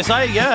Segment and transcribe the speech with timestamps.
[0.00, 0.46] vi seige.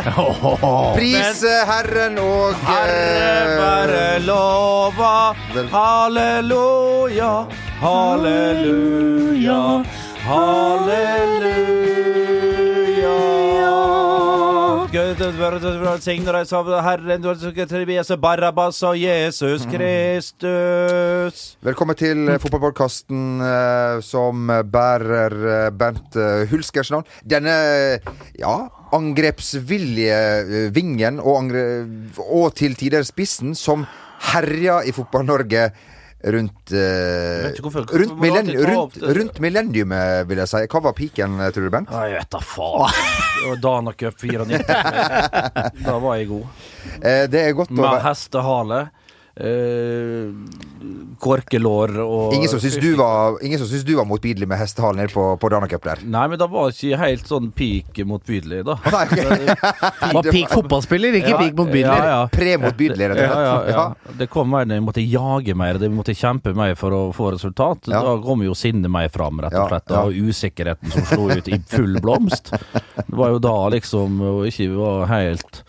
[0.97, 5.33] Pris eh, Herren og Herre eh, være lova.
[5.71, 7.31] Halleluja,
[7.81, 9.61] halleluja,
[10.25, 12.14] halleluja.
[18.23, 21.41] Barabbas og Jesus Kristus.
[21.67, 27.03] Velkommen til eh, fotballpodkasten eh, som bærer eh, Bernt eh, Hulskers navn.
[27.27, 27.57] Denne
[28.39, 28.53] ja,
[28.95, 31.65] angrepsvillige eh, vingen og, angre,
[32.29, 33.83] og til tider spissen som
[34.31, 35.73] herja i Fotball-Norge
[36.25, 40.61] rundt eh, hvorfor- rundt, millenn- rundt, rundt millenniumet, vil jeg si.
[40.71, 41.91] Hva var piken, tror du, Bent?
[41.93, 43.59] Jeg vet da faen.
[43.61, 45.83] Dana Cup 94.
[45.85, 46.45] Da var jeg god.
[47.01, 47.99] Eh, det er godt Med å...
[48.07, 49.04] hestehale, eh,
[51.19, 55.01] korkelår og Ingen som syns du var, ingen som syns du var motbydelig med hestehalen
[55.01, 56.03] nede på, på Danacup der?
[56.07, 58.77] Nei, men det var ikke helt sånn peak motbydelig, da.
[58.93, 59.55] Nei, okay.
[60.15, 61.83] Var peak fotballspiller, ikke Ja, peak motbydelig.
[61.89, 62.21] Ja, ja.
[62.31, 63.73] Pre-motbydelig, rett og slett.
[63.73, 64.13] ja, ja.
[64.21, 67.01] Det kom mer når vi måtte jage mer, det vi måtte kjempe mer for å
[67.15, 67.89] få resultat.
[67.91, 68.03] Ja.
[68.05, 69.91] Da kom jo sinnet mer fram, rett og slett.
[69.91, 70.03] ja.
[70.05, 72.53] Og usikkerheten som slo ut i full blomst.
[72.95, 75.61] Det var jo da liksom og ikke var helt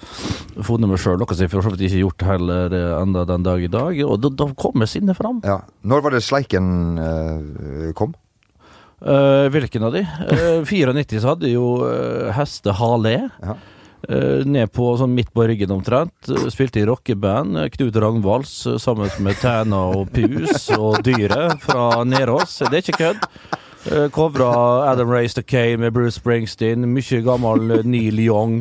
[0.67, 3.44] funnet meg sjøl, noe som jeg for så vidt ikke gjort heller eh, enda den
[3.47, 3.99] dag i dag.
[4.05, 5.41] Og da, da kommer sinnet fram.
[5.45, 5.61] Ja.
[5.87, 6.69] Når var det sleiken
[6.99, 8.12] eh, kom?
[9.01, 10.03] Eh, hvilken av de?
[10.03, 13.17] Uh, 94 så hadde jo uh, Heste Hale.
[13.43, 13.57] Ja.
[14.07, 16.29] Eh, ned på sånn midt på ryggen omtrent.
[16.31, 17.57] Eh, spilte i rockeband.
[17.59, 22.61] eh, Knut Ragnvalds eh, sammen med Tæna og Pus og Dyret fra Nerås.
[22.69, 23.25] Det er ikke kødd.
[24.11, 26.87] Covra Adam Race the K med Bruce Springsteen.
[26.91, 28.61] Mye gammel eh, Neil Young.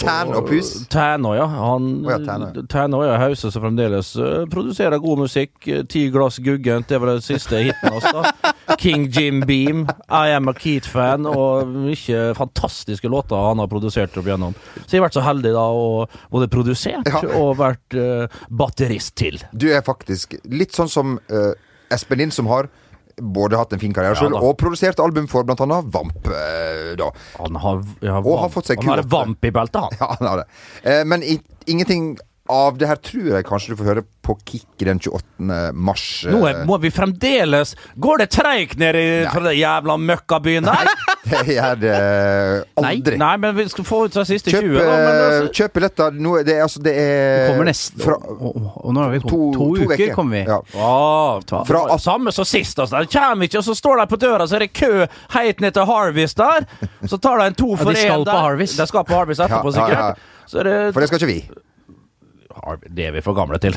[0.00, 0.72] Tæn og Pus?
[0.90, 1.44] Tæna, ja.
[1.46, 2.62] Han, oh, ja, ja.
[2.70, 5.52] Tæna er hause som fremdeles eh, produserer god musikk.
[5.70, 8.04] Eh, Ti glass Guggent, det var den siste hiten hans.
[8.10, 8.32] da
[8.82, 14.26] King Jim Beam, I Am a Keat-fan, og mye fantastiske låter han har produsert opp
[14.26, 14.56] igjennom.
[14.82, 17.20] Så jeg har vært så heldig da å både produsert Ja.
[17.38, 19.38] og vært uh, batterist til.
[19.52, 21.52] Du er faktisk litt sånn som uh,
[21.94, 22.66] Espen Lind, som har
[23.20, 26.26] både hatt en fin karriere Ja, selv og produsert album for annet Vamp.
[26.26, 27.10] eh, da.
[27.38, 29.90] Han har, ja, Og har fått seg han har kul- vamp i beltet, han.
[30.00, 30.46] Ja, han har det.
[30.84, 32.16] Eh, men i, ingenting
[32.50, 35.22] av det her tror jeg kanskje du får høre på Kick den 28.
[35.76, 36.02] mars.
[36.26, 36.32] eh.
[36.32, 40.84] Nå er, må vi fremdeles Går det treigt ned i fra den jævla møkkabyen der?
[40.84, 40.94] Nei,
[41.24, 41.92] Det gjør det
[42.76, 43.16] aldri.
[43.20, 44.84] Nei, men vi skal få ut de siste Kjøp, 20, da.
[44.92, 46.18] Men eh, altså, kjøp billetter.
[46.26, 49.22] Nå er det, altså, det er Kommer neste fra, og, og, og nå har vi
[49.24, 50.42] to, to, to, to uker, kommer vi.
[50.52, 50.60] Ja.
[50.84, 52.76] Ah, Fra fra Samme som sist.
[52.84, 53.00] Altså.
[53.00, 54.92] De kommer ikke, og så står de på døra, så er det kø
[55.38, 56.68] helt ned til Harvest der.
[57.08, 58.60] Så tar de en to for de én skal der.
[58.60, 60.04] på De skal på Harvest etterpå, Ja, ja, sikkert.
[60.04, 60.40] ja.
[60.44, 61.40] Så er det For det skal ikke vi.
[62.86, 63.74] Det er vi for gamle til.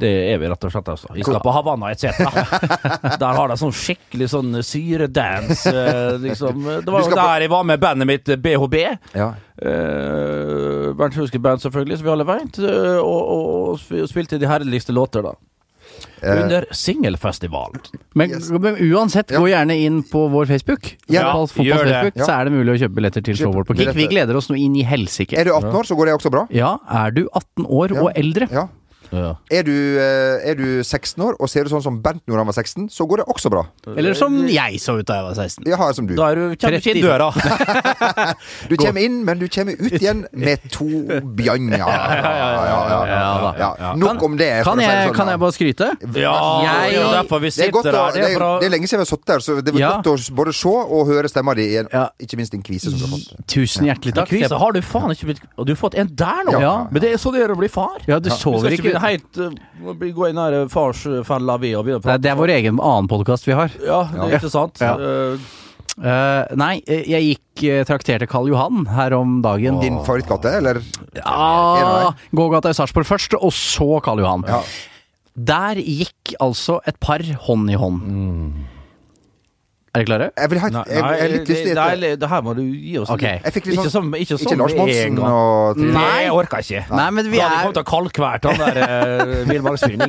[0.00, 0.88] Det er vi rett og slett.
[0.94, 1.10] Altså.
[1.14, 2.20] Vi skal på Havanna etc.
[3.22, 5.70] Der har de sånn skikkelig sånn syredance.
[5.70, 6.62] eh, Liksom.
[6.84, 8.76] Det var jo der jeg var med bandet mitt eh, BHB.
[9.16, 9.32] Ja.
[9.56, 12.58] Uh, Bernt Hulsker Band, selvfølgelig, som vi alle vet.
[12.60, 15.36] Uh, og, og, og spilte de herligste låter, da.
[16.26, 17.80] Eh, Under singelfestivalen.
[18.14, 19.38] Men, men uansett, Ja.
[19.40, 20.96] gå gjerne inn på vår Facebook.
[21.08, 21.92] Ja, Fotballs- fotballs gjør det.
[21.94, 22.24] Facebook, Ja.
[22.24, 23.94] Så er det mulig å kjøpe billetter til showet vårt på Kick.
[23.94, 25.38] Vi gleder oss nå inn i helsike.
[25.38, 26.46] er du 18 år, så går det også bra.
[26.50, 28.02] Ja, er du 18 år Ja.
[28.02, 28.48] og eldre?
[28.50, 28.68] Ja.
[29.12, 29.34] Ja.
[29.50, 32.46] Er du, eh, er du 16 år og ser ut sånn som Bernt når han
[32.46, 33.64] var 16, så går det også bra.
[33.96, 35.64] Eller som jeg så ut da jeg var 16.
[35.66, 36.14] Ja, som du.
[36.16, 37.02] Da er du, rett 30.
[37.02, 37.30] døra.
[38.68, 40.86] Du kommer inn, men du kommer ut igjen med to
[41.36, 41.78] bjørner.
[41.86, 43.90] Ja, ja, ja, ja, ja.
[43.98, 44.48] Nok om det.
[44.66, 45.88] Kan det jeg, sånn, kan jeg bare skryte?
[46.16, 48.12] Ja, Jeg- det er derfor vi Det er, sitter her.
[48.12, 49.90] det, Det er det lenge siden vi har sittet her, så det var Ja.
[50.00, 51.66] godt å både se og høre stemma di.
[51.66, 51.88] i en-
[52.20, 53.46] Ikke minst din kvise som du har fått.
[53.46, 54.28] Tusen hjertelig takk.
[54.28, 56.60] Kvise har du faen ikke blitt Og du har fått en der nå!
[56.60, 56.86] Ja.
[56.90, 57.98] Men det er så det gjør å bli far.
[58.06, 61.86] Ja, du Vi sover ikke begynne helt uh, gå inn her uh, farsfella vi og
[61.86, 62.24] begynne å prate.
[62.24, 63.72] det er vår egen annen podkast vi har.
[63.84, 64.82] Ja, det er ikke sant?
[64.82, 64.96] Ja.
[64.96, 65.62] Uh,
[65.96, 69.78] Eh, nei, eh, jeg gikk uh, trakterte Karl Johan her om dagen.
[69.80, 70.82] Din favorittgate, eller?
[71.16, 74.44] Ja, Gågata i Sarpsborg først, og så Karl Johan.
[74.48, 74.60] Ja.
[75.36, 78.04] Der gikk altså et par hånd i hånd.
[79.96, 80.26] Er dere klare?
[80.36, 82.60] Jeg vil ha nei, jeg, jeg er litt det, lystig det, det her må du
[82.66, 83.38] gi oss Okay.
[83.38, 83.46] litt.
[83.48, 85.94] Jeg fikk litt Ikke sånn ikke Ikke Lars Monsen og Trine.
[85.96, 86.82] Nei, jeg orker ikke.
[86.92, 90.04] Nei, men vi Da hadde vi er kommet til å kalkvært han der uh, villmarksfyren.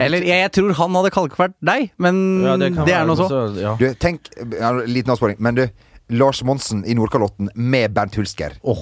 [0.00, 3.28] Eller jeg, jeg tror han hadde kalkvært deg, men Ja, det, det, er noe nå
[3.28, 3.44] så.
[3.60, 3.76] ja.
[3.80, 5.66] Du, tenk ja, Liten avsporing, men du.
[6.10, 8.56] Lars Monsen i Nordkalotten med Bernt Hulsker.
[8.66, 8.80] Oh.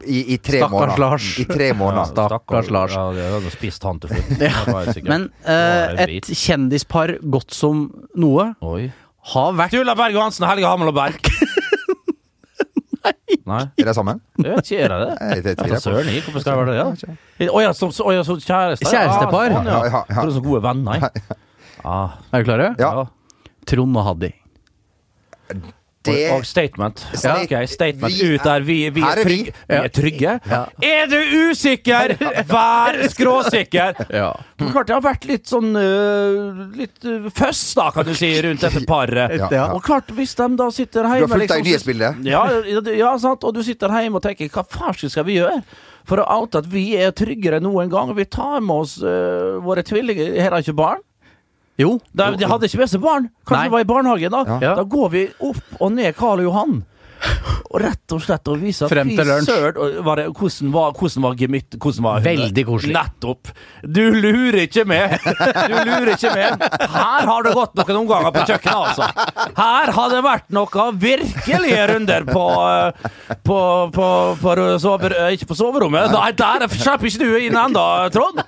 [0.00, 0.98] I, i tre Stakkars måneder.
[1.02, 1.26] Lars.
[1.42, 2.06] I tre måneder.
[2.14, 2.94] Stakkars Lars.
[2.96, 4.30] Ja, det hadde spist han til slutt.
[4.40, 5.10] Det var jeg sikker.
[5.12, 7.82] Men en et kjendispar godt som
[8.16, 8.86] noe Oi.
[9.34, 11.18] Har vært Sturla Berg Johansen og Helge Hamel og Berg.
[13.50, 13.64] Nei.
[13.80, 14.18] Er det sammen?
[14.38, 15.12] Jeg vet ikke, er det det?
[15.20, 15.84] Nei, det tviler jeg på.
[15.86, 16.76] Søren gikk, hvorfor skal jeg være det?
[17.40, 17.46] Ja?
[17.54, 18.84] Å ja, som, så, å, ja, så kjæreste?
[18.90, 19.44] Kjærestepar.
[19.48, 19.72] Ja, sånn, ja.
[19.72, 20.24] Ja, ja, ja.
[20.36, 20.96] Så gode venner.
[21.80, 22.66] Ah, Er dere klare?
[22.80, 22.90] Ja.
[23.70, 24.30] Trond og Haddy.
[26.02, 27.02] Det- Og, statement.
[27.22, 27.34] Ja.
[27.42, 28.60] Okay, statement Vi ut der.
[28.64, 29.24] Vi, vi, er, er vi.
[29.24, 29.52] trygge.
[29.68, 30.30] vi er trygge.
[30.48, 30.60] Ja.
[30.80, 31.16] Er du
[31.50, 32.14] usikker,
[32.48, 34.00] vær skråsikker!
[34.20, 34.30] Ja.
[34.58, 38.30] Men klart det har vært litt sånn uh, Litt øh, føss, da, kan du si,
[38.42, 39.36] rundt dette paret.
[39.38, 39.66] Ja, Ja.
[39.76, 42.24] Og klart, hvis de da sitter Du hjemme har fulgt deg i liksom, nyhetsbildet?
[42.26, 43.44] ja, ja, ja, sant.
[43.44, 45.60] Og du sitter hjemme og tenker hva farsken skal vi gjøre?
[46.08, 48.10] For å oute at vi er tryggere enn noen gang.
[48.16, 50.32] Vi tar med oss uh, våre tvillinger.
[50.40, 51.04] Her har ikke barn.
[51.80, 51.96] Jo.
[52.12, 53.28] De, de hadde ikke med seg barn.
[53.48, 53.68] Kanskje Nei.
[53.70, 54.34] de var i barnehagen.
[54.36, 54.74] Da Ja.
[54.80, 56.80] Da går vi opp og ned Karl Johan.
[57.70, 59.50] Og rett og slett å vise at Frem til lunsj.
[60.34, 61.76] hvordan var, hvordan var gemytt?
[61.78, 62.94] Hvordan var Veldig koselig.
[62.96, 63.50] Nettopp.
[63.84, 65.14] Du lurer ikke med.
[65.70, 66.64] Du lurer ikke med.
[66.90, 69.50] Her har det gått noen omganger på kjøkkenet, altså.
[69.60, 72.46] Her har det vært noen virkelige runder på
[73.46, 73.58] På,
[73.94, 74.06] på,
[74.40, 76.10] på sover, eh, Ikke på soverommet.
[76.14, 77.84] Nei, der slipper ikke du inn ennå,
[78.14, 78.42] Trond.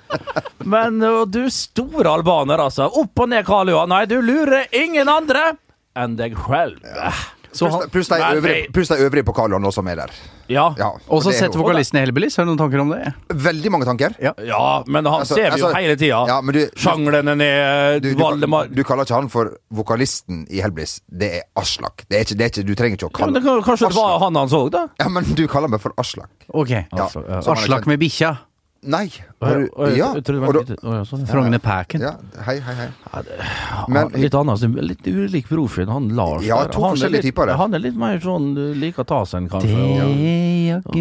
[0.67, 2.89] Men eh, du store albaner, altså.
[2.91, 3.91] Opp og ned Karl Johan.
[3.93, 5.53] Nei, du lurer ingen andre
[5.95, 6.81] enn deg selv.
[6.81, 9.23] Pluss han, Pluss de øvrige, de øvrige
[9.53, 10.11] Johan som er der.
[10.49, 10.73] Ja.
[10.77, 12.35] Ja, og så er setter vokalisten i Hellbillies.
[12.37, 13.13] Har du noen tanker om det?
[13.29, 14.15] Veldig mange tanker.
[14.21, 14.33] Ja.
[14.43, 16.25] Ja, men han Altså- ser vi jo altså- hele tida.
[16.27, 20.99] Ja, du, Sjanglene ned, du, du, Valdemar du kaller ikke han for vokalisten i Hellbillies.
[21.09, 22.03] Det er Aslak.
[22.09, 23.63] Det er ikke, det er ikke, du trenger ikke å ja, kalle men det, kan-
[23.63, 24.87] Kanskje det var han han så, da?
[24.99, 26.29] Ja, men du kaller meg for Aslak.
[26.53, 26.69] Ok.
[26.69, 27.39] Ja, Altså, ja.
[27.39, 28.37] er Aslak med bikkja.
[28.83, 29.07] Nei.
[29.43, 30.13] Har du, jeg- ja.
[30.13, 31.25] jeg det og litt- å, ja, sånn.
[31.27, 32.01] Frogner Packen.
[32.01, 32.13] ja.
[32.45, 32.87] Hei, hei, hei.
[33.13, 35.87] Ja, Men- litt annet, litt ulik profil.
[35.87, 37.55] Han Lars Ja, to han er litt, typer.
[37.55, 40.81] Han er litt mer sånn liker å ta seg en, kanskje.
[40.83, 40.93] Det og-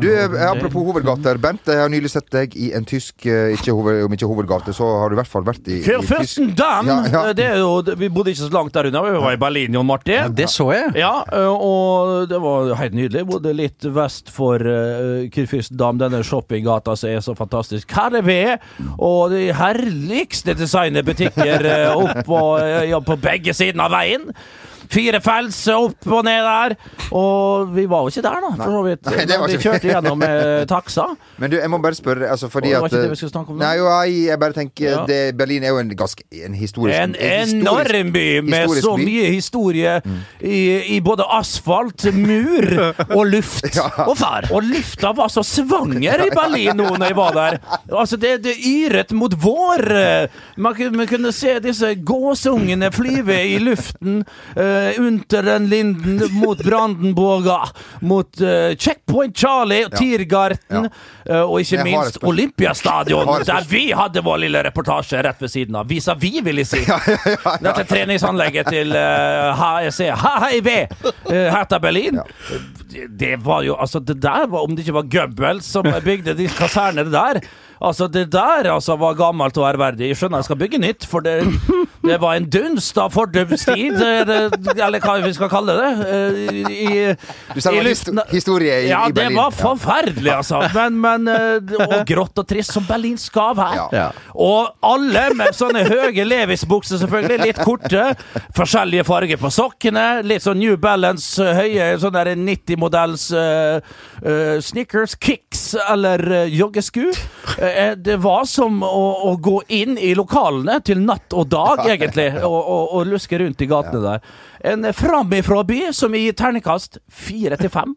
[0.00, 1.38] Du, eh, Apropos hovedgater.
[1.38, 4.74] Bent, jeg har nylig sett deg i en tysk eh, ikke hoved, Om ikke hovedgate,
[4.76, 7.32] så har du i hvert fall vært i, i tysk Ja, ja.
[7.36, 9.86] Det er jo, vi bodde ikke så langt der unna, vi var i Berlin, Jon
[9.88, 10.14] Martin.
[10.14, 10.94] Ja, det så jeg.
[11.00, 13.24] Ja, og det var helt nydelig.
[13.28, 17.92] Bodde litt vest for uh, Kurfürstendam, denne shoppinggata som er så fantastisk.
[17.94, 18.38] Her er vi!
[18.98, 24.28] og de herligste designerbutikker uh, opp på, eh, på begge sider av veien.
[24.90, 26.74] Fire fels opp og ned der.
[27.12, 29.02] Og vi var jo ikke der, da, for så vidt.
[29.08, 31.06] Nei, det var vi kjørte gjennom uh, taxa.
[31.38, 33.52] Men du, jeg må bare spørre, altså fordi det var ikke det vi skulle snakke
[33.54, 33.64] om nå?
[33.64, 35.02] Nei, jo, jeg, jeg bare tenker Ja.
[35.08, 38.94] det, Berlin er jo en ganske En historisk En historisk- enorm by med historisk så
[38.96, 39.04] by.
[39.08, 39.94] mye historie
[40.40, 40.60] i,
[40.96, 42.68] i både asfalt, mur
[43.18, 43.66] og luft.
[43.76, 43.88] Ja.
[44.08, 44.48] Og fær.
[44.54, 47.58] Og lufta var så svanger i Berlin nå når jeg var der.
[47.92, 49.84] Altså, det, det yret mot vår.
[50.56, 54.22] Man kunne, man kunne se disse gåsungene flyve i luften
[54.78, 57.58] uh, under den linden mot Brandenburga,
[58.00, 60.88] mot uh, Checkpoint Charlie, Tiergarten,
[61.26, 62.18] eh, og ikke Jeg minst.
[62.22, 65.88] Olympiastadion, der vi hadde vår lille reportasje rett ved siden av.
[65.90, 66.82] Vis-à-vis, vil jeg si.
[67.66, 70.70] Dette treningsanlegget til uh, HEC, HIV,
[71.02, 72.22] uh, Hertha Berlin.
[72.88, 76.32] Det, det var jo Altså, det der var Om det ikke var Goebbels som bygde
[76.38, 77.40] de kasernene der
[77.84, 80.08] Altså, det der altså var gammelt og ærverdig.
[80.08, 81.36] Jeg skjønner jeg skal bygge nytt, for det,
[82.08, 84.48] det var en dunst av fordumstid, eller
[84.88, 87.14] eller hva vi skal kalle det, eh, i,
[87.54, 89.36] Du sa det var histo- historie i, Ja, i Berlin.
[89.36, 90.62] det var forferdelig, altså.
[90.74, 93.88] Men, men eh, Og grått og trist, som Berlin skal være.
[93.92, 94.08] Ja.
[94.34, 97.38] Og alle med sånne høye Levis-bukser, selvfølgelig.
[97.46, 98.04] Litt korte.
[98.56, 100.06] Forskjellige farger på sokkene.
[100.26, 107.08] Litt sånn New Balance, eh, høye sånn der 90-modells uh, Snickers, Kicks eller uh, joggesku.
[107.58, 112.30] Eh, det var som å, å gå inn i lokalene til natt og dag, egentlig,
[112.44, 114.32] og, og, og luske rundt i gatene der.
[114.72, 117.96] En eh, framifrå by som gir terningkast fire til fem.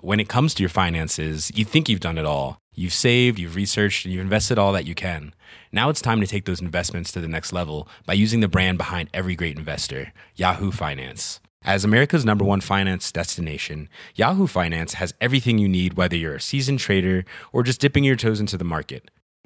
[0.00, 2.60] when it comes to your finances, you think you've done it all.
[2.74, 5.34] You've saved, you've researched, and you've invested all that you can.
[5.72, 8.78] Now it's time to take those investments to the next level by using the brand
[8.78, 11.40] behind every great investor, Yahoo Finance.
[11.64, 16.40] As America's number one finance destination, Yahoo Finance has everything you need, whether you're a
[16.40, 19.10] seasoned trader or just dipping your toes into the market.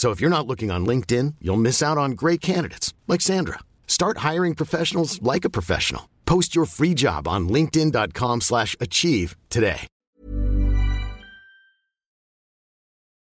[0.00, 3.58] So if you're not looking on LinkedIn, you'll miss out on great candidates like Sandra.
[3.86, 6.08] Start hiring professionals like a professional.
[6.24, 9.80] Post your free job on linkedin.com/achieve today.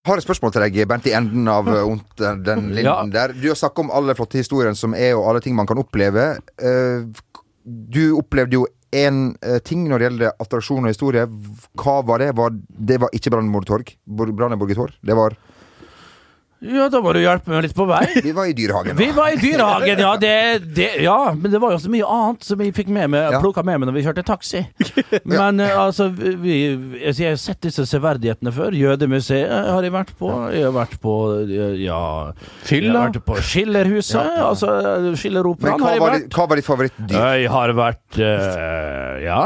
[0.06, 3.06] Har et spørsmål til deg, Bent, i enden av eh, den- linden ja.
[3.16, 3.32] der.
[3.32, 6.38] Du har snakket om alle flotte historiene som er, og alle ting man kan oppleve.
[6.60, 7.04] Eh,
[7.90, 9.34] Du opplevde jo én
[9.64, 11.26] ting når det gjelder attraksjon og historie.
[11.76, 12.30] Hva var det?
[12.36, 12.50] Var,
[12.88, 13.96] det var ikke Brandenburg Torg?
[14.06, 14.92] Brandenburg Torg?
[15.04, 15.36] Det var
[16.58, 18.02] Ja, da må du hjelpe meg litt på vei.
[18.24, 18.96] Vi var i Dyrehagen.
[18.98, 20.08] Vi var i dyrehagen, ja.
[20.18, 20.32] Det,
[20.74, 21.30] det, ja.
[21.38, 23.38] Men det var jo så mye annet som vi fikk med meg, Ja.
[23.42, 24.64] plukka med meg når vi kjørte taxi.
[25.28, 25.68] Men ja.
[25.84, 26.56] altså, vi,
[26.98, 28.74] altså, jeg har sett disse severdighetene før.
[28.74, 30.32] Jødemuseet har jeg vært på.
[30.54, 32.00] Jeg har vært på eh, ja
[32.66, 32.88] Fylla?
[32.88, 34.34] Jeg har vært på Schillerhuset.
[34.48, 34.74] Altså
[35.20, 36.28] Schilleroperaen har jeg vært.
[36.34, 37.16] hva var ditt favorittdyr?
[37.38, 39.40] Jeg har vært uh, Ja.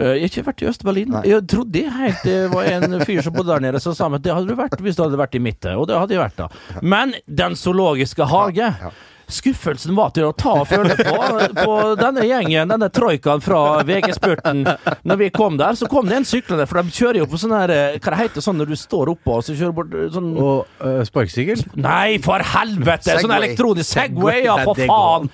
[0.00, 1.16] Eh, Jeg har ikke vært i Øst-Berlin.
[1.24, 4.34] Jeg trodde helt det var en fyr som bodde der nede som sa at det
[4.34, 5.76] hadde du vært hvis du hadde vært i midten.
[5.78, 6.80] Og det hadde jeg vært, da.
[6.82, 8.90] Men Den zoologiske hage ja.
[9.28, 11.14] Skuffelsen var til å ta og føle på,
[11.56, 14.64] på denne gjengen, denne troikaen fra VG-spurten.
[15.04, 17.54] Når vi kom der, så kom det en syklende, for de kjører jo på sånn
[17.56, 20.08] her eh, Hva det heter sånn når du står oppå og så kjører bort eh,
[20.14, 21.64] sånn Og uh, sparkesykkel?
[21.80, 23.18] Nei, for helvete!
[23.22, 25.30] Sånn elektronisk Segway, ja, for faen!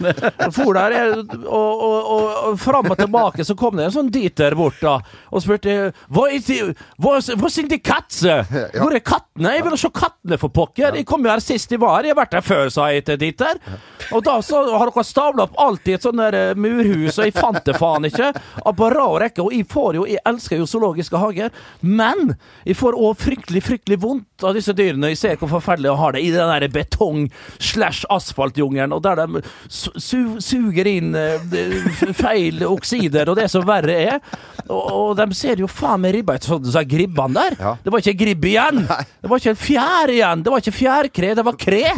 [0.54, 4.56] For der, og, og, og, og fram og tilbake så kom det en sånn Dieter
[4.58, 4.98] bort da
[5.30, 8.40] og spurte Hva er de Katze?
[8.80, 9.54] Hvor er kattene?
[9.56, 10.98] Jeg vil se kattene, for pokker!
[10.98, 12.04] Jeg kom jo her sist de var.
[12.04, 13.60] Jeg har vært her før, sa jeg til Dieter.
[14.10, 17.24] Og da så har dere stabla opp alt i et sånt der eh, murhus, og
[17.26, 18.32] jeg fant det faen ikke.
[18.80, 19.42] På rad rekke.
[19.44, 22.34] Og jeg får jo Jeg elsker jo zoologiske hager, men
[22.66, 25.08] jeg får òg fryktelig, fryktelig vondt av disse dyrene.
[25.12, 29.26] Jeg ser hvor forferdelig de har det i den der betong-slash-asfaltjungelen, og der de
[29.68, 31.38] su su suger inn eh,
[32.16, 34.18] feil oksider, og det som verre er.
[34.66, 37.52] Og, og de ser jo faen meg ribba ut som disse gribbene der.
[37.60, 37.72] Ja.
[37.84, 38.78] Det var ikke gribb igjen!
[39.20, 40.42] Det var ikke en fjær igjen!
[40.44, 41.84] Det var ikke fjærkre, det var kre!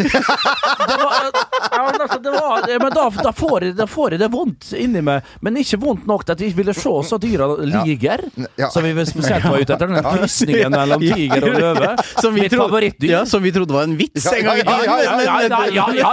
[0.82, 1.30] Det var,
[1.72, 5.02] ja, men altså, var, men da, da, får jeg, da får jeg det vondt inni
[5.04, 8.24] meg, men ikke vondt nok til at jeg ville se så dyra liger.
[8.60, 8.68] Ja.
[8.72, 11.92] Som vi spesielt var ute etter, den krysningen mellom tiger og løve.
[12.22, 15.56] Som vi, trodde, ja, som vi trodde var en vits en gang i tiden.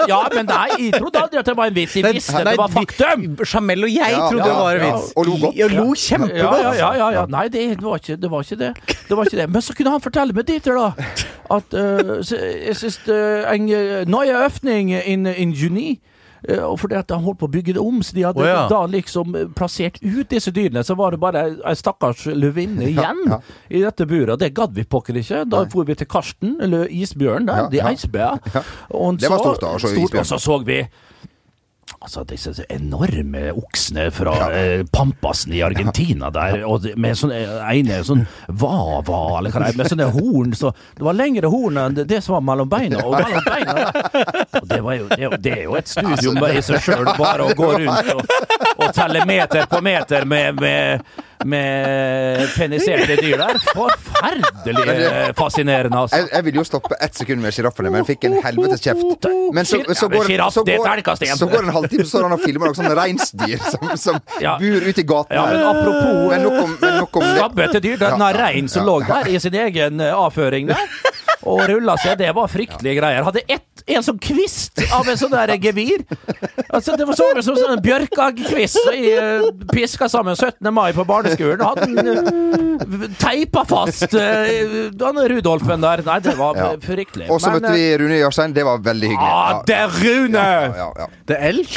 [0.10, 1.98] ja, men nei, jeg trodde aldri at det var en vits.
[2.00, 3.26] Jeg visste nei, det var faktum.
[3.44, 5.12] Jamel og jeg trodde det var en vits.
[5.16, 5.64] og lo godt.
[5.76, 6.64] Lo kjempegodt.
[6.64, 7.26] ja, ja, ja, ja.
[7.30, 8.72] Nei, det var, ikke, det var ikke det.
[9.10, 9.50] Det var ikke det.
[9.50, 11.10] Men så kunne han fortelle meg Dieter, da,
[11.56, 16.00] at uh, jeg syns uh, en uh, neue øfning in, in juni
[16.50, 18.48] uh, og fordi at han holdt på å bygge det om, så de hadde oh,
[18.48, 18.62] ja.
[18.72, 20.84] da liksom eh, plassert ut disse dyrene.
[20.88, 23.42] Så var det bare ei- stakkars løvinne igjen ja.
[23.70, 24.40] i dette buret.
[24.40, 25.44] Det gadd vi pokker ikke.
[25.50, 27.92] Da for vi til Karsten, eller isbjørn der, Ja, de ja.
[27.92, 28.40] eisbær.
[28.96, 30.20] Og Det var stort da, stort.
[30.24, 30.84] Og så så vi
[32.00, 37.42] Altså disse enorme oksene fra eh, Pampasen i Argentina der, og med sånne
[37.74, 41.82] ene sånn vava, eller hva det er, med sånne horn så Det var lengre horn
[41.82, 43.76] enn det, som var mellom beina, og mellom beina.
[44.62, 47.04] Og det, var jo, det, er jo- det er jo et studium i seg sjøl,
[47.20, 48.24] bare å gå rundt og,
[48.80, 51.04] og telle meter på meter med, med,
[51.46, 53.60] med peniserte dyr der.
[53.76, 56.18] Forferdelig eh, fascinerende, altså.
[56.20, 59.28] Jeg, jeg ville jo stoppe ett sekund med sjiraffene, men fikk en helvetes kjeft.
[59.56, 62.44] Men så, Ja, så, går, så, går, så går en halvtime, så står han og
[62.44, 64.58] filmer noen sånne reinsdyr som, som Ja.
[64.60, 65.36] bur ute i gaten.
[65.36, 67.36] Ja, men apropos Men nok om, men nok om det.
[67.38, 67.98] Skabbete dyr.
[68.02, 70.84] Den Ja, rein som lå der i sin egen eh, avføring der,
[71.50, 73.26] og rulla seg, det var fryktelige greier.
[73.26, 76.04] Hadde ett, en sånn kvist av en sånn der gevir.
[76.70, 80.70] Altså, det var så ut som en sånn bjørkagkvist jeg eh, piska sammen 17.
[80.76, 81.64] mai på barneskolen.
[81.66, 84.52] Hadde den eh, teipa fast uh,
[84.94, 86.04] denne Rudolfen der.
[86.06, 86.68] Nei, det var Ja.
[86.76, 87.30] eh, fryktelig.
[87.34, 88.54] Og så møtte vi Rune Jarstein.
[88.56, 89.34] Det var veldig hyggelig.
[89.34, 90.44] Ah, det er Rune!
[90.46, 91.08] Ja, ja, ja.
[91.30, 91.76] Det er elg.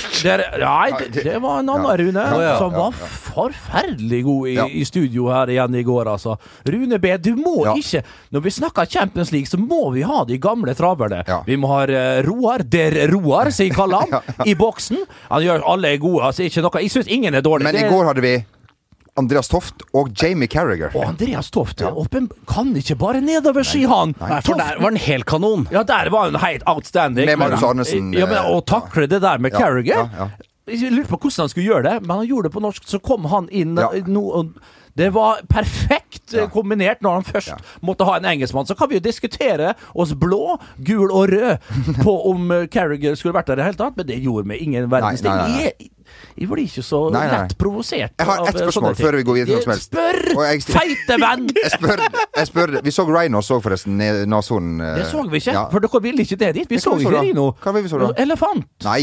[0.63, 2.97] Nei, det, det var en annen Rune Ja, som ja, var
[3.33, 4.67] forferdelig god i, Ja.
[4.69, 6.37] i studio her igjen i går, altså.
[6.69, 7.75] Rune B, du må Ja.
[7.79, 8.03] ikke
[8.33, 11.23] Når vi snakker Champions League, så må vi ha de gamle traverne.
[11.29, 11.41] Ja.
[11.47, 14.99] Vi må ha eh, Roar, der Roar, som jeg kaller han, i boksen.
[15.31, 16.45] Han gjør alle er gode, altså.
[16.49, 17.69] Ikke noe, jeg syns ingen er dårlig.
[17.71, 18.35] Men i går hadde vi
[19.21, 20.95] Andreas Toft og Jamie Carragher.
[20.97, 24.15] Og Andreas Toft åpen, kan ikke bare nedover, sier han.
[24.23, 25.67] Nei, for der var han helt kanon.
[25.75, 27.29] Ja, der var han helt outstanding.
[27.29, 30.31] Med Magnus Arnesen, Ja, men eh, Å takle det der med Ja, Carragher ja, ja.
[30.71, 32.85] Jeg lurte på hvordan han skulle gjøre det, men han gjorde det på norsk.
[32.89, 33.91] Så kom han inn Ja.
[33.93, 34.47] eh, no,
[34.95, 36.47] Det var perfekt eh, Ja.
[36.53, 37.57] kombinert når han først Ja.
[37.83, 38.67] måtte ha en engelskmann.
[38.67, 41.57] Så kan vi jo diskutere oss blå, gul og rød
[42.03, 44.57] på om uh, Carriger skulle vært der i det hele tatt, men det gjorde vi
[44.57, 45.33] ingen verdens ting.
[46.37, 48.13] Jeg, blir ikke så Nei, nei, lett provosert.
[48.19, 49.89] Jeg har ett eh, spørsmål før vi går videre til noe som helst.
[49.93, 50.77] Spør!
[50.77, 51.49] Feite venn!
[51.63, 52.03] Jeg spør,
[52.37, 55.67] jeg spør Vi så Rhinos så forresten eh, Det så vi ikke, ja.
[55.73, 56.71] for dere ville ikke det dit.
[56.71, 57.53] Vi så vi så ikke Rhino.
[57.81, 58.13] Vi så?
[58.17, 58.67] Elefant.
[58.85, 59.01] Nei,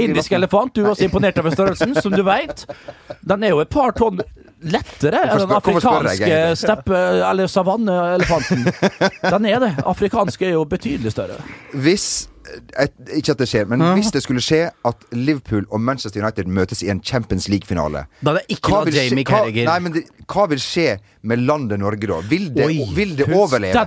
[0.00, 2.64] Indisk elefant, du er også imponert over størrelsen, som du veit.
[3.20, 4.22] Den er jo et par tonn
[4.62, 6.98] lettere enn den afrikanske steppe-
[7.30, 8.66] eller savanneelefanten.
[9.24, 9.70] Den er det.
[9.86, 11.38] Afrikanske er jo betydelig større.
[11.72, 12.28] Hvis
[12.78, 16.46] et, Ikke at det skjer, men hvis det skulle skje at Liverpool og Manchester United
[16.50, 19.92] møtes i en Champions League-finale Da hadde jeg ikke latt Jamie Carriger hva, nei, men
[19.98, 22.16] det, hva vil skje med landet Norge da?
[22.30, 23.82] Vil det, Oi, vil det overleve?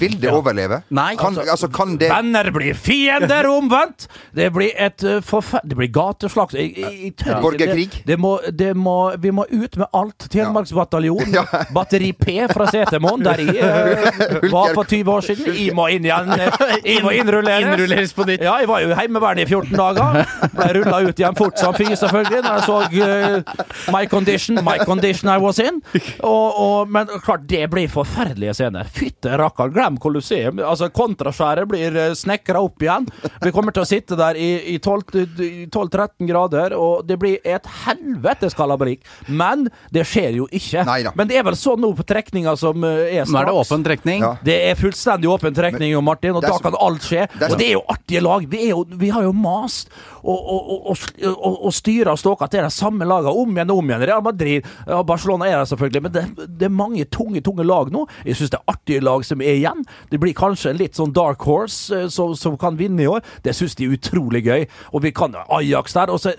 [0.00, 0.34] Vil det Ja.
[0.36, 0.82] overleve?
[0.92, 4.06] Nei, kan, altså- altså, kan det Venner blir fiender, omvendt!
[4.36, 5.60] Det blir et uh, forfer...
[5.64, 6.52] Det blir gateslags...
[6.58, 7.40] Jeg, jeg, jeg tør ikke.
[7.46, 8.02] Borgerkrig?
[8.06, 10.26] Det, må, det må, vi må ut med alt.
[10.30, 11.32] Telemarksbataljon.
[11.76, 15.54] Batteri P fra Setermoen, der jeg uh, var for 20 år siden.
[15.56, 16.28] Jeg må inn igjen.
[16.36, 18.03] eh, Jeg må innrulleres.
[18.04, 18.42] Innrulleres på nytt.
[18.42, 20.18] Ja, jeg var jo Heimevernet i 14 dager.
[20.54, 24.60] Ble rulla ut igjen fort som fy, selvfølgelig, når jeg så uh, My Condition.
[24.64, 25.80] My Condition I was in.
[26.24, 28.88] Og, og, men klart, det blir forferdelige scener.
[28.94, 30.60] Fytte rakkar, glem Colosseum.
[30.64, 33.08] Altså, Kontraskjæret blir uh, snekra opp igjen.
[33.42, 35.02] Vi kommer til å sitte der i, i 12
[35.44, 39.04] i 12-13 grader, og det blir et helvetes kalabalik.
[39.28, 40.84] Men det skjer jo ikke.
[40.86, 41.14] Neida.
[41.18, 43.34] Men det er vel sånn nå på trekninga som er straks.
[43.34, 44.24] Nå er det åpen trekning.
[44.24, 44.34] Ja.
[44.44, 47.26] det er fullstendig åpen trekning, jo, Martin, og da kan alt skje.
[47.38, 48.46] det Og det er jo artige lag.
[48.50, 52.64] Vi, jo, vi har jo mast og, og, og, og, og styra og ståka til
[52.64, 54.06] de samme lagene om igjen og om igjen.
[54.10, 56.24] Real Madrid og Barcelona er der selvfølgelig, men det,
[56.60, 58.06] det er mange tunge tunge lag nå.
[58.26, 59.84] Jeg syns det er artige lag som er igjen.
[60.10, 63.24] Det blir kanskje en litt sånn dark horse eh, som, som kan vinne i år.
[63.44, 64.68] Det syns de er utrolig gøy.
[64.92, 66.12] Og vi kan Ajax der.
[66.12, 66.34] og så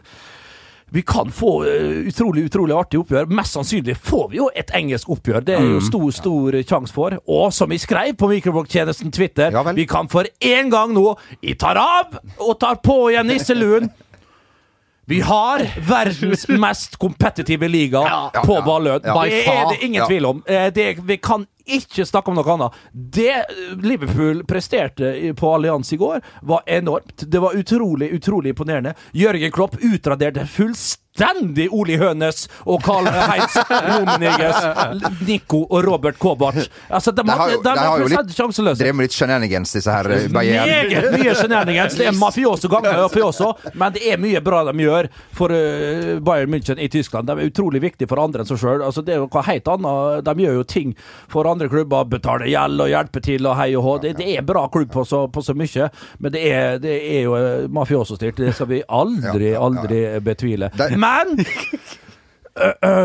[0.91, 3.25] vi kan få eh, utrolig utrolig artig oppgjør.
[3.35, 5.43] Mest sannsynlig får vi jo et engelsk oppgjør.
[5.43, 5.87] Det er jo Mm.
[5.87, 7.17] stor stor sjanse for.
[7.27, 11.53] Og som vi skrev på mikrobloggtjenesten Twitter, Ja vi kan for én gang nå i
[11.55, 13.89] tar av og tar på igjen nisseluen.
[15.07, 18.61] Vi har verdens mest kompetitive liga Ja, på ja.
[19.29, 20.43] Det er det ingen tvil om.
[20.47, 22.73] Eh, Det, vi kan ikke snakke om noe annet.
[22.91, 27.25] Det eh, Liverpool presterte på Allianz i går, var enormt.
[27.31, 28.95] Det var utrolig, utrolig imponerende.
[29.13, 31.04] Jørgen Klopp utraderte fullstendig
[31.71, 34.57] Oli Hønes og Carl Heinz Romeniges,
[35.27, 36.57] Nico og Robert Kovac.
[36.89, 39.91] Altså, de, De har jo, de de har jo litt drevet med litt shenanigans, disse
[39.91, 40.67] her eh, Bayern.
[40.67, 41.95] Meget mye shenanigans.
[41.95, 46.51] Det er mafioso ganger mafioso, men det er mye bra de gjør for uh, Bayern
[46.51, 47.29] München i Tyskland.
[47.29, 48.83] De er utrolig viktige for andre enn seg sjøl.
[48.83, 50.27] Altså, det er noe helt annet.
[50.27, 50.93] De gjør jo ting
[51.31, 52.03] for andre klubber.
[52.11, 53.95] Betaler gjeld og hjelper til og hei og hå.
[54.03, 57.25] Det, det er bra klubb på så, på så mye, men det er, det er
[57.29, 58.43] jo uh, mafioso-styrt.
[58.43, 60.71] Det skal vi aldri, aldri betvile.
[60.75, 61.45] Men Mann!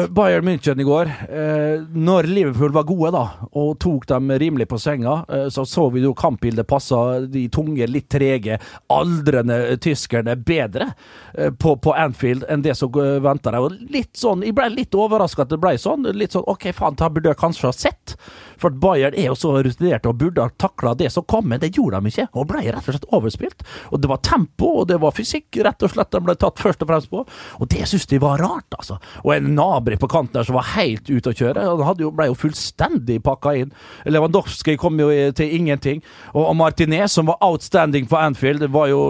[0.09, 3.23] Bayern München i går, eh, når Liverpool var gode da,
[3.59, 7.89] og tok dem rimelig på senga, eh, så så vi jo kampbildet passa de tunge,
[7.91, 10.93] litt trege, aldrende tyskerne bedre
[11.35, 13.67] eh, på, på Anfield enn det som venta deg.
[13.67, 16.07] Og litt sånn, Jeg ble litt overraska at det ble sånn.
[16.15, 18.15] Litt sånn OK, faen, det burde jeg kanskje ha sett.
[18.61, 21.73] For Bayern er jo så rutinert og burde ha takla det som kom, men det
[21.75, 22.29] gjorde de ikke.
[22.39, 23.67] Og ble rett og slett overspilt.
[23.91, 26.87] Og det var tempo, og det var fysikk, rett og slett, de ble tatt først
[26.87, 27.27] og fremst på.
[27.59, 29.01] Og det syns de var rart, altså.
[29.25, 31.65] Og en Nabri på kanten der som var helt ute å kjøre.
[31.81, 33.75] Han jo, ble jo fullstendig pakka inn.
[34.05, 36.05] Lewandowski kom jo til ingenting.
[36.35, 39.01] Og og Martinez, som var outstanding på Anfield, var jo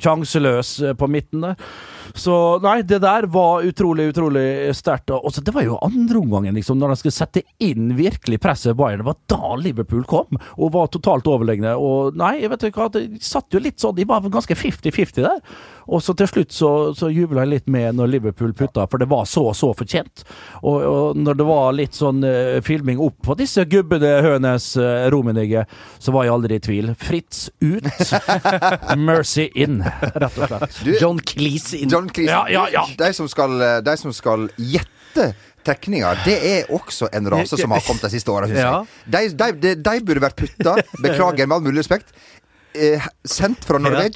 [0.00, 1.56] sjanseløs eh, på midten der.
[2.16, 5.12] Så nei, det der var utrolig, utrolig sterkt.
[5.12, 9.02] Og så det var jo andreomgangen, liksom, når de skulle sette inn virkelig presset Bayern.
[9.02, 11.74] Det var da Liverpool kom og var totalt overlegne.
[11.76, 15.42] Og nei, vet ikke hva, de satt jo litt sånn, de var ganske 50-50 der.
[15.88, 19.08] Og så til slutt så, så jubla jeg litt med når Liverpool putta, for det
[19.08, 20.24] var så så fortjent.
[20.60, 25.08] Og, og når det var litt sånn uh, filming opp på disse gubbene hønes uh,
[25.12, 25.64] Romenigge,
[25.98, 26.92] så var jeg aldri i tvil.
[27.00, 27.88] Fritz ut,
[29.08, 30.80] Mercy in, rett og slett.
[30.84, 31.92] Du, John Cleese inn.
[31.92, 32.84] John Cleese, Ja, ja, ja.
[32.98, 35.30] De, som skal, eh, de som skal gjette
[35.66, 38.90] trekninger, det er også en rase som har kommet de siste åra, syns jeg.
[39.08, 42.12] De, de, de, de burde vært putta, beklager med all mulig respekt,
[42.76, 44.12] eh, sendt fra Norway.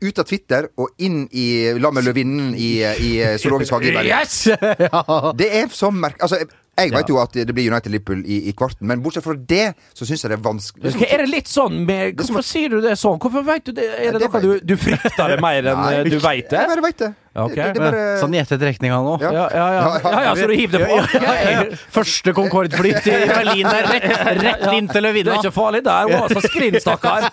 [0.00, 1.46] Ut av Twitter og inn i
[1.80, 4.16] La med løvinnen i, i eh, Zoologisk hage i Bergen.
[4.16, 4.48] Yes!
[5.40, 6.40] Det er så merkelig Altså,
[6.80, 10.06] jeg, vet jo at det blir United-Liverpool i, i kvarten, men bortsett fra det, så
[10.08, 12.96] syns jeg det er vanskelig Ok, Er det litt sånn med Hvorfor sier du det
[13.00, 13.18] sånn?
[13.20, 13.88] Hvorfor vet du det?
[13.98, 16.62] Er det det noe du, du frykter det mer enn Nei, eh, du veit det?
[16.62, 17.10] Jeg bare vet det.
[17.30, 17.54] Ok.
[17.54, 19.12] Det, det bare Sånn i ettertrekninga nå?
[19.22, 19.30] Ja.
[19.30, 19.82] Ja, ja, ja.
[20.02, 20.96] ja, ja så du hiver det på?
[20.98, 21.76] Ok.
[21.94, 24.08] Første Concorde-fly til Berlin der, rett,
[24.40, 26.10] rett inn til å Det er ikke farlig der.
[26.10, 26.40] Hun altså.
[26.40, 27.28] så skrinn, stakkar.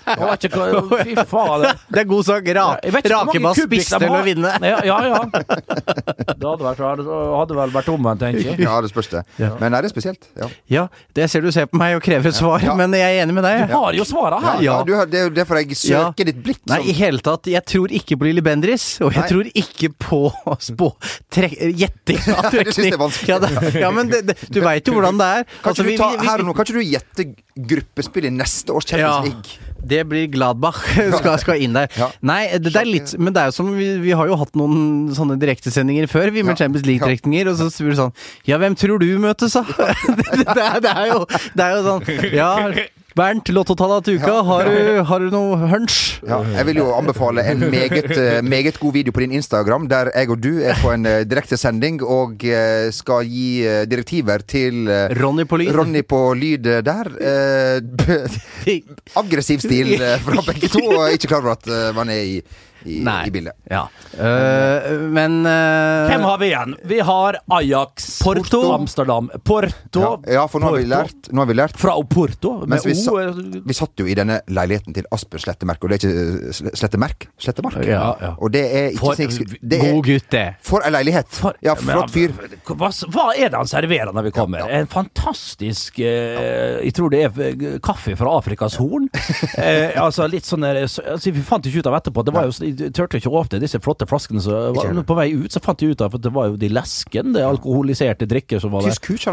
[1.01, 1.65] Fy faen.
[1.89, 2.51] Det er god sak.
[2.57, 4.99] Ra Rakebass spiste å Ja, ja.
[5.10, 5.23] ja.
[6.38, 8.60] Det hadde, vært, det hadde vel vært omvendt, tenker jeg.
[8.62, 9.23] Ja, det spørs det.
[9.62, 10.27] Men er det spesielt.
[10.38, 10.47] Ja.
[10.69, 10.83] Ja,
[11.17, 12.75] det ser du ser på meg og krever et svar, Ja.
[12.77, 13.63] men jeg er enig med deg.
[13.71, 14.62] Du har jo svaret her.
[14.65, 14.77] ja.
[14.86, 16.03] Du, har- det er jo derfor jeg Ja.
[16.12, 16.62] søker ditt blikk.
[16.69, 16.89] Nei, sånn.
[16.89, 17.47] i hele tatt.
[17.47, 19.29] Jeg tror ikke på Lilly Bendriss, og jeg Nei.
[19.31, 20.19] tror ikke på
[20.69, 20.91] spå
[21.34, 22.93] gjetting av trekning.
[23.28, 25.47] Ja, det, ja, men det, det, du veit jo hvordan det er.
[25.62, 28.86] Kan Altså, ikke vi- du ta nå, kan ikke du gjette gruppespill i neste års
[28.89, 29.23] Champions Ja.
[29.23, 29.63] League?
[29.88, 30.80] Det blir Gladbach
[31.19, 31.88] skal, skal inn der.
[31.95, 32.10] Ja.
[32.26, 35.13] Nei, det, er litt Men det er jo som vi, vi har jo hatt noen
[35.15, 36.63] sånne direktesendinger før, vi med Ja.
[36.65, 38.13] Champions League-trekninger, og så spør du sånn
[38.50, 39.63] Ja, hvem tror du møtes, da?
[40.17, 41.19] det, det, er, det, er jo,
[41.54, 42.52] det er jo sånn Ja,
[43.17, 46.19] Bernt, lottotallet til uka, har du, har du noe hunch?
[46.27, 50.12] Ja, jeg vil jo anbefale en meget, eh, meget god video på din Instagram, der
[50.13, 54.86] jeg og du er på en uh, direktesending og eh, skal gi eh, direktiver til
[54.86, 55.73] eh, Ronny på lyd.
[55.73, 57.10] Ronny på lyd eh, der.
[57.17, 58.77] Eh,
[59.23, 62.38] aggressiv stil eh, fra begge to, og ikke klar over at eh, man er i,
[62.85, 63.27] i, Nei.
[63.27, 63.55] i bildet.
[63.71, 63.85] Ja.
[64.13, 66.75] Uh, men uh, Hvem har vi igjen?
[66.89, 68.61] Vi har Ajax, Porto.
[68.73, 72.53] Amsterdam, Porto Ja, ja, for nå har vi lært, nå har vi lært Fra Porto,
[72.69, 73.19] med vi, sa, O.
[73.21, 77.27] eh, vi satt jo i denne leiligheten til Asper Slettemerk, og det er ikke Slettemerk?
[77.41, 77.79] Slettemark?
[77.87, 78.31] Ja, ja.
[78.37, 80.45] Og det er ikke For- snik- det er, God gutt, det.
[80.65, 81.29] For ei leilighet!
[81.41, 82.33] For- ja, flott fyr.
[82.67, 84.63] Hva, hva er det han serverer når vi kommer?
[84.65, 84.81] Ja, ja.
[84.83, 89.07] En fantastisk eh, Jeg tror det er kaffe fra Afrikas Horn.
[89.57, 92.23] eh, altså litt sånn altså, Vi fant ikke ut av etterpå.
[92.27, 94.41] Det var jo, jeg turte ikke å åpne disse flotte flaskene.
[94.43, 96.69] Så var, på vei ut så fant jeg ut av at det var jo de
[96.71, 98.95] leskende, alkoholiserte drikker som var der.
[98.95, 99.27] Tysk hooch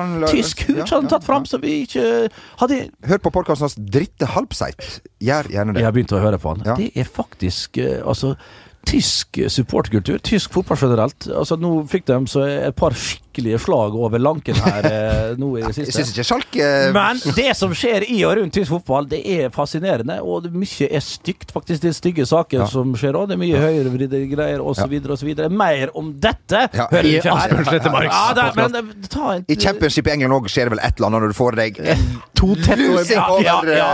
[0.85, 2.05] hadde han tatt fram, så vi ikke
[2.62, 5.01] hadde Hør på podkasten hans Dritte Halbseit.
[5.25, 5.83] Gjør gjerne det.
[5.83, 6.64] Jeg har begynt å høre på han.
[6.79, 8.35] Det er faktisk eh, altså
[8.85, 11.27] Tysk supportkultur, tysk fotball generelt.
[11.33, 15.62] Altså Nå fikk de så et par skikkelige slag over lanken her eh, nå i
[15.64, 16.05] det Jeg siste.
[16.12, 20.18] ikke Schalke eh, Men det som skjer i og rundt tysk fotball, det er fascinerende.
[20.23, 21.81] Og mye er stygt, faktisk.
[21.83, 22.66] Det er stygge saker Ja.
[22.70, 23.29] som skjer òg.
[23.33, 24.94] Det er mye høyrevridde greier osv.
[25.16, 25.33] osv.
[25.51, 26.87] Mer om dette Ja.
[26.92, 28.11] hører I du ikke her.
[28.11, 30.94] Ja, det, men eh, ta en I championship i England òg skjer det vel et
[31.01, 31.81] eller annet når du får deg
[32.38, 33.90] To tett over Ja, ja, ja.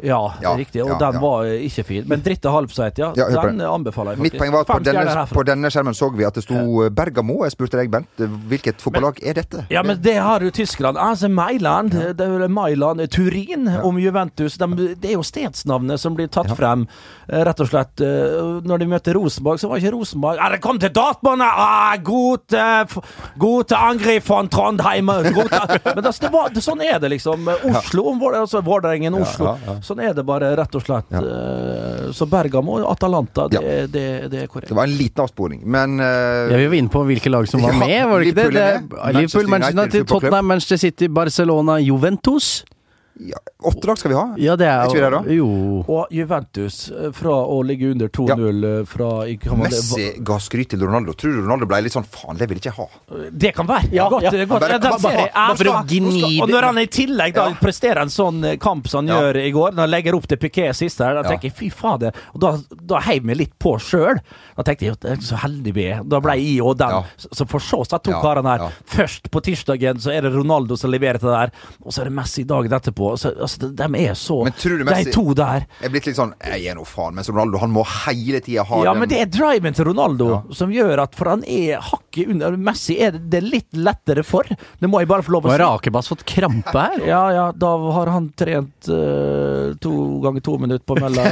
[0.00, 0.82] Eh, Ja, Ja, riktig.
[0.84, 1.22] Og ja, den ja.
[1.22, 2.04] var eh, ikke fin.
[2.08, 3.12] Men dritte halvseit, ja.
[3.16, 6.26] Ja, den anbefaler jeg Mitt poeng var at på denne, på denne skjermen så vi
[6.26, 7.42] at det sto eh, Bergamo.
[7.46, 9.66] Jeg spurte deg, Bent, eh, hvilket fotballag er dette?
[9.72, 10.98] Ja, men det har jo Tyskland.
[11.00, 14.58] Altså Mailand, det er Mailand, Turin om Juventus.
[14.58, 16.86] De, det er jo stedsnavnet som blir tatt frem,
[17.28, 18.00] eh, rett og slett.
[18.00, 21.42] Eh, Når de møter Rosenborg, så var ikke Rosenborg Er det kom til Dortmund!
[21.42, 25.06] Ah, god, eh, angrep von Trondheim!
[25.06, 25.52] God,
[25.96, 27.48] men altså, det var, det, sånn er det, liksom.
[27.72, 29.56] Oslo, altså Vålerengen, Oslo.
[29.82, 31.10] Sånn er det bare, rett og slett.
[31.12, 33.86] Eh, Så Bergamo, og Atalanta, det, Ja.
[33.90, 34.68] det, det er korrekt.
[34.68, 37.60] Det var en liten avsporing, men uh, Ja, vi var inne på hvilke lag som
[37.62, 38.44] var Ja, med, var det ikke det?
[38.44, 39.12] Liverpool det er er.
[39.18, 40.06] Liverpool, Manchester United.
[40.06, 42.64] Tottenham, Manchester City, Barcelona, Juventus.
[43.20, 44.34] Ja, åtte lag skal vi ha.
[44.38, 45.20] Ja, det er Er ikke vi der da?
[45.28, 45.84] Jo.
[45.86, 48.84] Og Juventus, eh, fra å ligge under 2-0 ja.
[48.84, 51.12] fra i- kan Messi ga skryt til Ronaldo.
[51.14, 53.28] Tror du Ronaldo ble litt sånn faen, det vil jeg ikke ha.
[53.30, 53.92] Det kan være.
[53.92, 54.44] Ja, godt, ja.
[54.46, 54.62] godt.
[54.62, 57.54] Og når han i tillegg da Ja.
[57.60, 59.20] presterer en sånn eh, kamp som han Ja.
[59.22, 61.28] gjør i går, når han legger opp til Piquet sist her, da Ja.
[61.36, 62.12] tenker jeg fy fader.
[62.34, 64.18] Og da, da heiv vi litt på sjøl.
[64.56, 66.02] Da tenkte jeg at er så heldig vi er.
[66.04, 67.04] Da ble jeg og den.
[67.18, 68.58] Så for så seg to Ja, karene her.
[68.58, 68.70] ja.
[68.86, 71.50] Først på tirsdagen så er det Ronaldo som leverer til det der,
[71.84, 73.01] og så er det Messi dagen etterpå.
[73.20, 75.66] Så, altså, de, er så Men tror du Messi- De to der.
[75.80, 77.14] Jeg er blitt litt sånn Jeg gir nå faen.
[77.18, 80.30] Mens Ronaldo han må hele tida ha Ja, den men det er driven til Ronaldo
[80.54, 81.80] som gjør at For han er
[82.12, 84.44] hakket under Messi er det, det er litt lettere for.
[84.78, 85.92] Det må jeg bare få lov å Har si.
[86.12, 87.00] Fått krampe her?
[87.06, 91.24] Ja, ja, da har han trent uh, to ganger to minutter på mølla.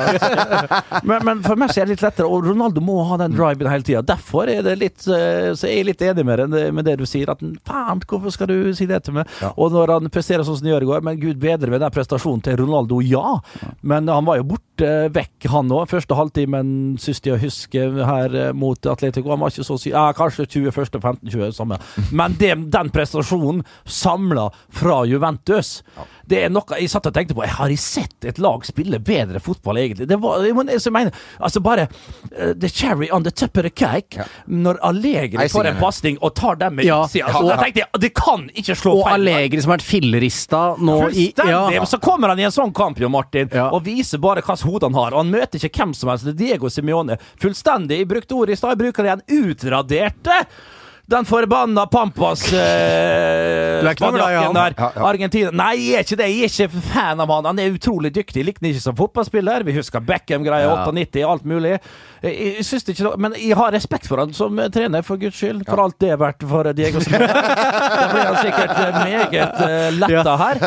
[1.09, 3.87] men, men for Messi er det litt lettere, og Ronaldo må ha den driven hele
[3.87, 4.03] tida.
[4.07, 7.07] Derfor er det litt uh, Så er jeg litt enig med det, med det du
[7.09, 9.29] sier, at faen, hvorfor skal du si det til meg?
[9.43, 9.53] Ja.
[9.61, 11.95] Og når han presterer sånn som han gjør i går, men gud bedre med den
[11.95, 13.39] prestasjonen til Ronaldo, ja.
[13.83, 15.89] Men han var jo borte vekk, han òg.
[15.91, 19.33] Første halvtimen, syns jeg å huske, her eh, mot Atletico.
[19.33, 19.93] Han var ikke så syk.
[19.93, 21.79] Ja, kanskje 20, første 15-20, samme.
[22.13, 25.81] Men det, den prestasjonen samla fra Juventus
[26.31, 29.41] det er noe Jeg satt og tenkte på Jeg har sett et lag spille bedre
[29.43, 30.07] fotball, egentlig?
[30.11, 34.17] Det var, jeg, mener, altså bare uh, The cherry on the top of the cake.
[34.21, 34.27] Ja.
[34.47, 37.03] Når Allegri får en pasning og tar den med Ja.
[37.05, 39.15] utsida, Ja, så da tenkte jeg det kan ikke slå Og feil.
[39.21, 41.85] Allegri som har vært fillerista nå i ja.
[41.87, 43.69] Så kommer han i en sånn kamp, jo, Martin, Ja.
[43.71, 45.13] og viser bare hvilket hode han har.
[45.15, 46.25] Og han møter ikke hvem som helst.
[46.25, 47.19] Det er Diego Simione.
[47.41, 47.99] Fullstendig.
[48.05, 49.51] Jeg brukte ordet i stad, jeg bruker det igjen.
[49.51, 50.47] Utraderte!
[51.11, 54.75] Den forbanna Pampas eh, er der.
[55.03, 56.29] Argentina Nei, jeg er ikke det.
[56.31, 57.49] Jeg er ikke fan av han.
[57.51, 58.45] Han er utrolig dyktig.
[58.47, 59.65] Likte han ikke som fotballspiller.
[59.67, 60.85] Vi husker Beckham-greia, Ja.
[60.87, 61.81] 98, alt mulig.
[62.23, 65.65] Jeg, jeg det ikke Men jeg har respekt for han som trener, for guds skyld.
[65.67, 67.27] For alt det er verdt for Diego Simeone.
[68.01, 70.61] Da blir han sikkert eh, meget uh, letta her.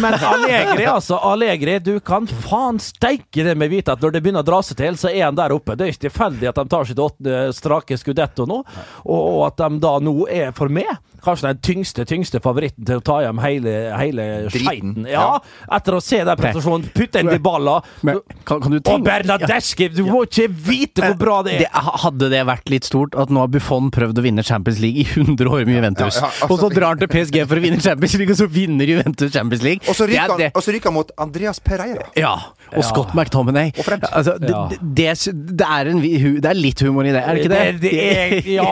[0.00, 1.18] Men Allegri, altså.
[1.20, 4.80] Allegri, du kan faen steike det med vite at når det begynner å dra seg
[4.80, 5.76] til, så er han der oppe.
[5.76, 8.62] Det er ikke tilfeldig at de tar sitt åttende strake skudetto nå,
[9.04, 10.88] og, og at de da nå er for meg
[11.26, 15.06] kanskje den tyngste tyngste favoritten til å ta hjem hele, hele skeiten.
[15.10, 15.40] Ja,
[15.74, 16.88] etter å se den prestasjonen.
[16.94, 17.80] Putte inn de balla.
[18.06, 19.88] Men kan, kan du Og tenke Bernadeschi!
[19.96, 21.64] Du må ikke vite hvor bra det er!
[21.64, 25.02] det, Hadde det vært litt stort at nå har Buffon prøvd å vinne Champions League
[25.02, 27.58] i 100 år med Juventus, Ja, ja, altså- og så drar han til PSG for
[27.58, 29.82] å vinne Champions League, og så vinner Juventus Champions League?
[29.88, 32.06] Og så Det er ryker han, og så ryker han mot Andreas Pereira.
[32.16, 32.34] Ja,
[32.70, 32.86] og Ja.
[32.86, 33.72] Scott McTominay.
[33.78, 34.52] Og Altså, det,
[34.94, 37.80] det, det, er en, det er litt humor i det, er det ikke det?
[37.80, 38.66] Det, det er, ja,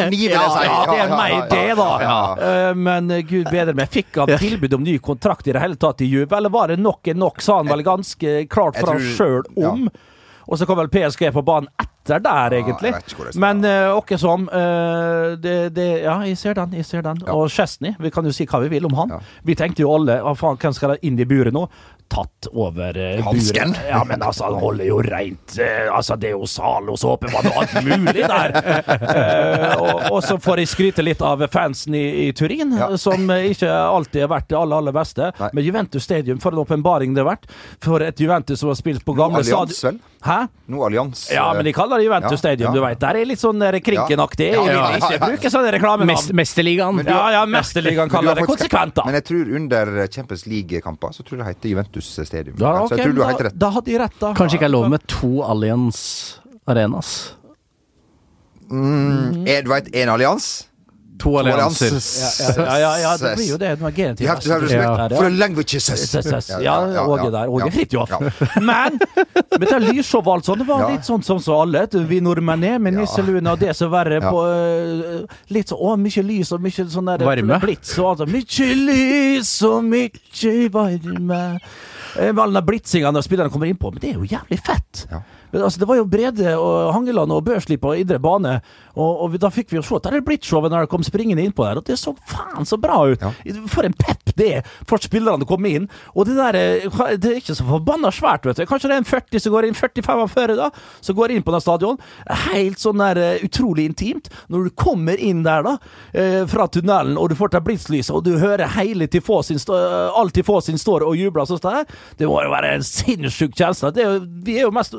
[0.00, 0.64] Ironi, vil jeg si.
[0.68, 1.88] ja, det er meg, det, da.
[2.48, 3.90] Eh, Men eh, gud bedre meg.
[3.92, 6.78] Fikk han tilbud om ny kontrakt i det hele tatt i Juve, eller var det
[6.82, 9.88] nok er nok, sa han vel ganske klart for han sjøl om.
[10.48, 12.94] Og så kom vel PSG på banen etter der, egentlig.
[13.36, 16.72] Men Men uh, åkke som Uh, det, det, Ja, jeg ser den.
[16.72, 17.34] jeg ser den Ja.
[17.34, 19.08] Og Chesney, vi kan jo si hva vi vil om han.
[19.12, 19.18] Ja.
[19.44, 21.66] Vi tenkte jo alle hva faen, hvem skal inn i buret nå?
[22.08, 23.72] Tatt over uh, Hansken?
[23.74, 23.88] Buren.
[23.90, 25.58] Ja, men altså, han holder jo reint.
[25.60, 28.54] eh, altså, det er jo Zalo-såpe, var det alt mulig der.
[28.96, 32.88] Eh, og, og så får jeg skryte litt av fansen i, i Turin, Ja.
[33.00, 35.30] som eh, ikke alltid har vært det aller, aller beste.
[35.38, 35.50] Nei.
[35.58, 37.48] Men Juventus Stadium, for en åpenbaring det har vært.
[37.84, 40.00] For et Juventus som har spilt på gamle stadion.
[40.24, 40.48] Hæ?
[40.66, 41.28] Noe Allians.
[41.30, 42.74] Ja, men de kaller det Juventus Ja, Stadium, ja.
[42.74, 42.98] du veit.
[43.00, 44.48] Der er litt sånn der krinkenaktig.
[44.50, 44.98] Ja, ja, ja, ja.
[44.98, 46.10] ikke bruke sånne reklamenavn.
[46.10, 46.98] Mest, Mesterligaen.
[46.98, 49.06] Men Ja, ja, Mesterligaen kaller det konsekvent, da.
[49.06, 52.56] Men jeg tror under Champions League-kamper så tror jeg det heter Juventus Stadium.
[52.58, 53.58] Ja, så jeg tror du har helt rett.
[53.58, 54.32] da hadde de rett, da.
[54.34, 56.00] Kanskje ikke er lov med to Allianz
[56.66, 57.14] Arenas.
[58.68, 60.66] Mm, er, du veit, en allians?
[61.18, 61.96] To allianser.
[62.58, 63.72] Ja, ja, ja, det blir jo det.
[64.20, 64.84] You have to have respect
[65.16, 65.30] for ja.
[65.30, 66.48] the languages.
[66.62, 67.48] Ja, Åge der.
[67.48, 67.70] Åge ja.
[67.70, 68.10] Fridtjof.
[68.60, 68.98] Men
[69.58, 71.86] med det lysshowet altså, det var litt sånn som så alle.
[72.08, 76.24] Vi nordmenn er med nisseluen og det som verre på øh, Litt så Å, mye
[76.24, 77.58] lys og mye sånn der Varme.
[77.62, 78.28] blits og alt.
[78.30, 81.42] Mye lys og mye varme.
[82.18, 83.92] Eh, med Alle de blitsinga når spillerne kommer innpå.
[83.94, 85.06] Men det er jo jævlig fett.
[85.10, 85.22] Ja.
[85.52, 88.58] Men, altså, det var jo Brede og Hangeland og Børsli på indre bane,
[88.94, 91.44] og, og vi, da fikk vi jo se der er Blitzshowet når de kom springende
[91.44, 93.22] innpå der, og det så faen så bra ut!
[93.22, 93.32] Ja.
[93.70, 95.88] For en pep det er for spillerne å komme inn.
[96.14, 98.66] Og det der eh, Det er ikke så forbanna svært, vet du.
[98.68, 100.70] Kanskje det er en 40 som går inn, 45 da,
[101.04, 101.98] som går inn på den stadion.
[102.48, 104.30] Helt sånn der eh, utrolig intimt.
[104.52, 105.74] Når du kommer inn der, da,
[106.12, 109.78] eh, fra tunnelen, og du får ta blitzlyset, og du hører hele Tifosin stå,
[110.18, 111.58] all Tifosin står og jubler sånn
[112.18, 113.90] det må jo være en sinnssyk kjensle.
[113.94, 114.94] Det er jo, vi er jo mest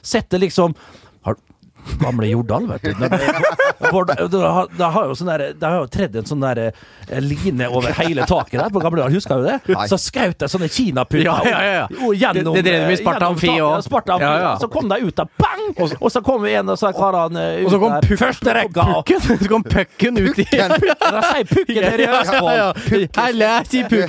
[0.00, 0.74] sett det liksom
[1.22, 1.36] har,
[2.00, 2.92] Gamle Jordal, vet du.
[3.02, 7.18] Det, har- det har jo sånn der, det har jo tredd en sånn der eh,
[7.20, 9.56] line over hele taket der på Gamle Jordal, husker du det?
[9.74, 9.86] Nei.
[9.90, 11.86] Så skjøt de sånne kinaputter Ja, ja, ja, ja.
[12.06, 13.62] og gjennom Det- det drev de med i eh, Sparta gjennom Amfi taket.
[13.62, 14.20] også.
[14.22, 14.52] Ja, Ja, ja.
[14.62, 15.64] Så kom de ut der, bang!
[16.00, 18.16] Og så kom en av disse karene ut Og så kom der.
[18.22, 18.80] Første rekka.
[18.96, 19.20] og- pucken!
[19.42, 20.68] Så kom pucken ut i Ja,
[21.32, 23.16] sier pukken her i Østfold.
[23.18, 24.08] Heile, sier pukken!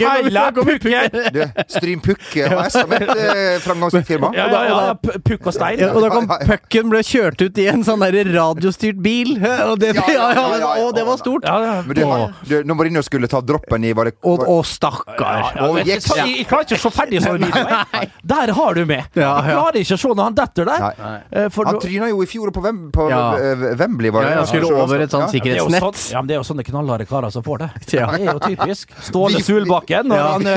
[2.03, 4.09] Puck som et eh, framgangsrikt.
[4.09, 5.81] Ja, ja, ja, ja, Pukk og stein.
[5.89, 9.35] Og da kom pucken ble kjørt ut i en sånn der radiostyrt bil.
[9.69, 11.45] Og det, ja, Ja, ja, ja, og det var stort.
[11.47, 11.73] Ja, ja.
[11.87, 12.03] Men du,
[12.49, 14.43] du, når Mourinho skulle ta droppen i var det, var...
[14.49, 15.53] Å, stakkar.
[15.83, 18.07] jeg, jeg, jeg klarer ikke å se ferdig sånn video.
[18.33, 19.07] Der har du med.
[19.15, 20.85] Jeg klarer ikke å se når han detter der.
[21.31, 23.21] Eh, For Han tryna jo i fjor på, Wem, på Ja.
[23.39, 24.33] eh, Wembley, var det?
[24.37, 25.31] ja, skulle over et sånt Ja.
[25.31, 25.83] det er sikkerhetsnett.
[25.83, 27.69] sånn, ja, men det er jo sånne knallharde karer som får det.
[27.93, 28.93] Det er jo typisk.
[29.05, 30.47] Ståle Sulbakken når han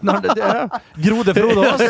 [0.00, 0.80] når, det, ja.
[1.00, 1.82] Grode Frodås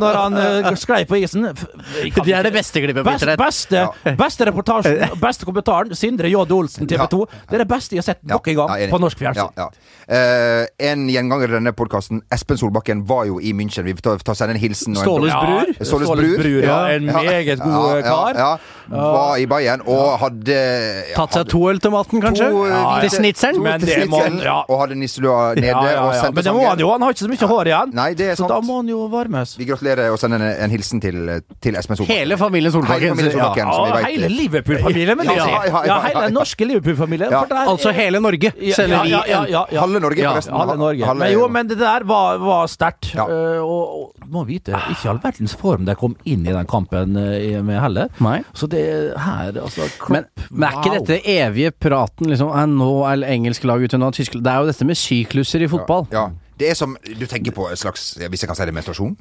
[0.00, 1.46] når han sklei på isen.
[1.54, 3.38] Det er det beste klippet på internett.
[3.38, 3.84] beste,
[4.24, 6.42] beste reportasjen, beste kommentaren, Sindre J.
[6.54, 7.20] Olsen, TV 2.
[7.50, 9.50] Det er det beste jeg har sett Ja, nok en gang på norsk fjernsyn.
[9.56, 9.70] Ja, ja.
[10.04, 13.86] Eh, en gjenganger i denne podkasten, Espen Solbakken, var jo i München.
[13.86, 14.96] Vi får ta, ta sende en hilsen.
[14.98, 15.70] Ståles bror?
[15.80, 16.36] Ståles bror.
[16.42, 16.78] bror, ja.
[16.96, 18.40] En meget god ja, kar.
[18.40, 18.50] Ja,
[18.90, 22.50] var i Bayern og hadde ja, Tatt seg to øl til maten, kanskje?
[22.52, 23.60] To, ja, Til snitseren?
[23.64, 24.58] Men til det må snitseren, ja.
[24.68, 25.70] Og hadde nisselua nede.
[25.72, 26.30] Ja, ja, Og ja.
[26.34, 26.90] Men det må han jo.
[26.92, 27.94] Han har ikke så mye hår igjen.
[27.96, 28.52] Nei, det er Så sant.
[28.52, 29.56] da må han jo varmes.
[29.58, 31.20] Vi gratulerer og sender en, en hilsen til,
[31.64, 32.20] til Espen Solbakken.
[32.20, 33.16] Hele familien Solbakken.
[33.16, 33.86] Hele Solbakken, ja.
[33.98, 36.00] Ja, hele Liverpool-familien, Ja, ja, ja, ja, Ja, ja.
[36.08, 37.30] hele den norske Liverpool-familien.
[37.30, 37.42] Ja.
[37.50, 39.80] er- Altså hele Norge Ja, ja, vi ja, ja, ja, ja.
[39.80, 40.56] Halve Norge, Ja, forresten.
[40.56, 41.04] Halve Norge.
[41.04, 43.14] Halve- Men jo, men det der var, var sterkt.
[43.14, 43.26] Ja.
[43.28, 47.16] Eh, og, og må vite, ikke all verdens form de kom inn i den kampen
[47.16, 48.08] eh, med heller.
[48.20, 48.42] Nei.
[48.54, 53.04] Så det her, altså Klopp, Men, men er ikke dette evige praten liksom «Ah, Nå
[53.06, 56.06] er engelske lag ute, nå er tyske Det er jo dette med sykluser i fotball.
[56.12, 56.28] Ja.
[56.58, 59.16] Det er som Du tenker på et slags, hvis jeg kan si det, menstruasjon?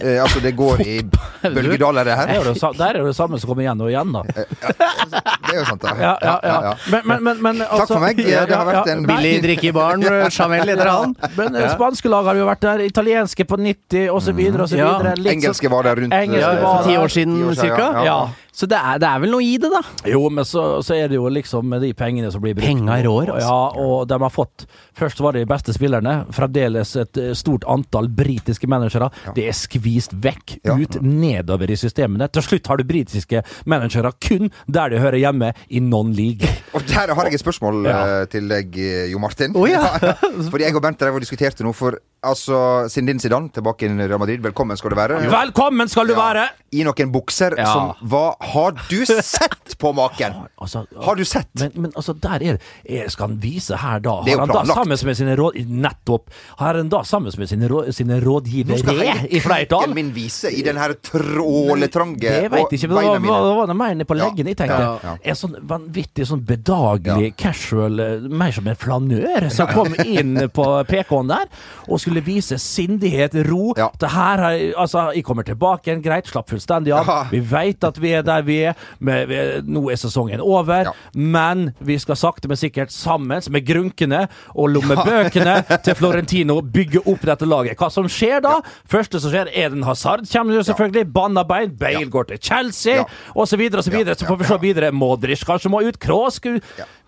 [0.00, 0.94] Eh, altså, det går i
[1.42, 2.30] bølgedaler, det Det her.
[2.40, 4.22] er det, der er det det samme som kommer igjen og igjen, da.
[4.24, 5.92] Det er jo sant, da.
[6.00, 6.72] Ja, ja, ja.
[6.88, 8.16] Men, men, men, men Takk for meg.
[8.22, 11.14] Det har vært en Billig drikke i baren, Chamel leder han.
[11.36, 14.42] Men eh, spanske lag har jo vært der, italienske på 90 osv.
[14.64, 14.78] osv.
[14.80, 14.92] Ja.
[15.36, 17.02] Engelske var der rundt Engelske eh, var ti der.
[17.04, 17.88] år siden, Ti år siden, cirka.
[18.00, 18.04] ja.
[18.08, 18.20] Ja.
[18.58, 19.80] Så det er, det er vel noe i det, da.
[20.10, 22.66] Jo, men så, så er det jo liksom med de pengene som blir brukt.
[22.66, 23.46] Penger rår, altså.
[23.46, 24.64] Ja, og de har fått
[24.98, 26.24] Først var det de beste spillerne.
[26.34, 29.12] Fremdeles et eh, stort antall britiske managere.
[29.36, 30.76] Det er skvist vekk, Ja.
[30.78, 32.28] ut, nedover i systemene.
[32.32, 36.48] Til slutt har du britiske managere kun der de hører hjemme, i non-league.
[36.76, 37.98] Og der har jeg et spørsmål Ja.
[38.22, 38.76] eh, til deg,
[39.12, 39.56] Jo Martin.
[39.56, 39.82] Oh, ja.
[40.52, 41.72] Fordi jeg og Bent drev og diskuterte noe.
[41.74, 45.20] for altså Sindin Zidane tilbake i Real Madrid, velkommen skal du være.
[45.30, 46.18] Velkommen skal du Ja.
[46.32, 46.48] være!
[46.70, 47.64] I noen bukser Ja.
[47.72, 50.34] som Hva har du sett på maken?
[50.60, 51.48] Altså, Har du sett?
[51.54, 54.18] Men, men altså, der er, det Skal han vise her, da?
[54.26, 55.54] Er Har han da sammen med sine råd...
[55.66, 56.28] Nettopp!
[56.58, 59.94] Har han da sammen med sine, råd, sine rådgivere i flertall?
[59.94, 64.04] min vise i den her tråletrange Det veit ikke, men beina var, det mer nede
[64.08, 64.46] på leggen.
[64.46, 65.16] Jeg tenkte Ja.
[65.24, 70.84] En sånn vanvittig sånn bedagelig, casual, eh, mer som en flanør, som kom inn på
[70.84, 71.46] PK-en der
[71.88, 73.74] og skulle vise sindighet, ro.
[73.76, 73.90] Ja.
[74.00, 77.06] Det her har Altså, jeg kommer tilbake igjen, greit, slapp fullstendig av.
[77.06, 77.18] Ja.
[77.30, 78.74] Vi veit at vi er der vi er.
[79.00, 79.36] Men vi,
[79.68, 80.84] nå er sesongen over.
[80.88, 80.92] Ja.
[81.14, 87.26] Men vi skal sakte, men sikkert sammen med grunkene og lommebøkene til Florentino bygge opp
[87.28, 87.76] dette laget.
[87.78, 88.60] Hva som skjer da?
[88.88, 91.06] Første som skjer, Eden Hazard kommer jo selvfølgelig.
[91.12, 91.70] Banna bein.
[91.78, 93.04] Bale går til Chelsea, Ja.
[93.34, 94.92] og så videre så får vi se videre.
[94.92, 95.98] Modric kanskje må ut.
[95.98, 96.40] Kroos.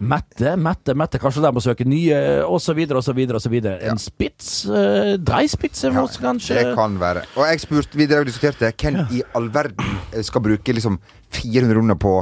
[0.00, 1.18] Mette, Mette, Mette.
[1.20, 3.78] Kanskje de må søke nye, så videre.
[3.80, 3.90] og.
[3.90, 4.66] En spits?
[4.90, 7.22] Uh, Dreispitz er Ja, kanskje Det kan være.
[7.36, 10.98] Og jeg spurte, vi drev og diskuterte hvem i all verden skal bruke liksom
[11.30, 12.12] 400 runder på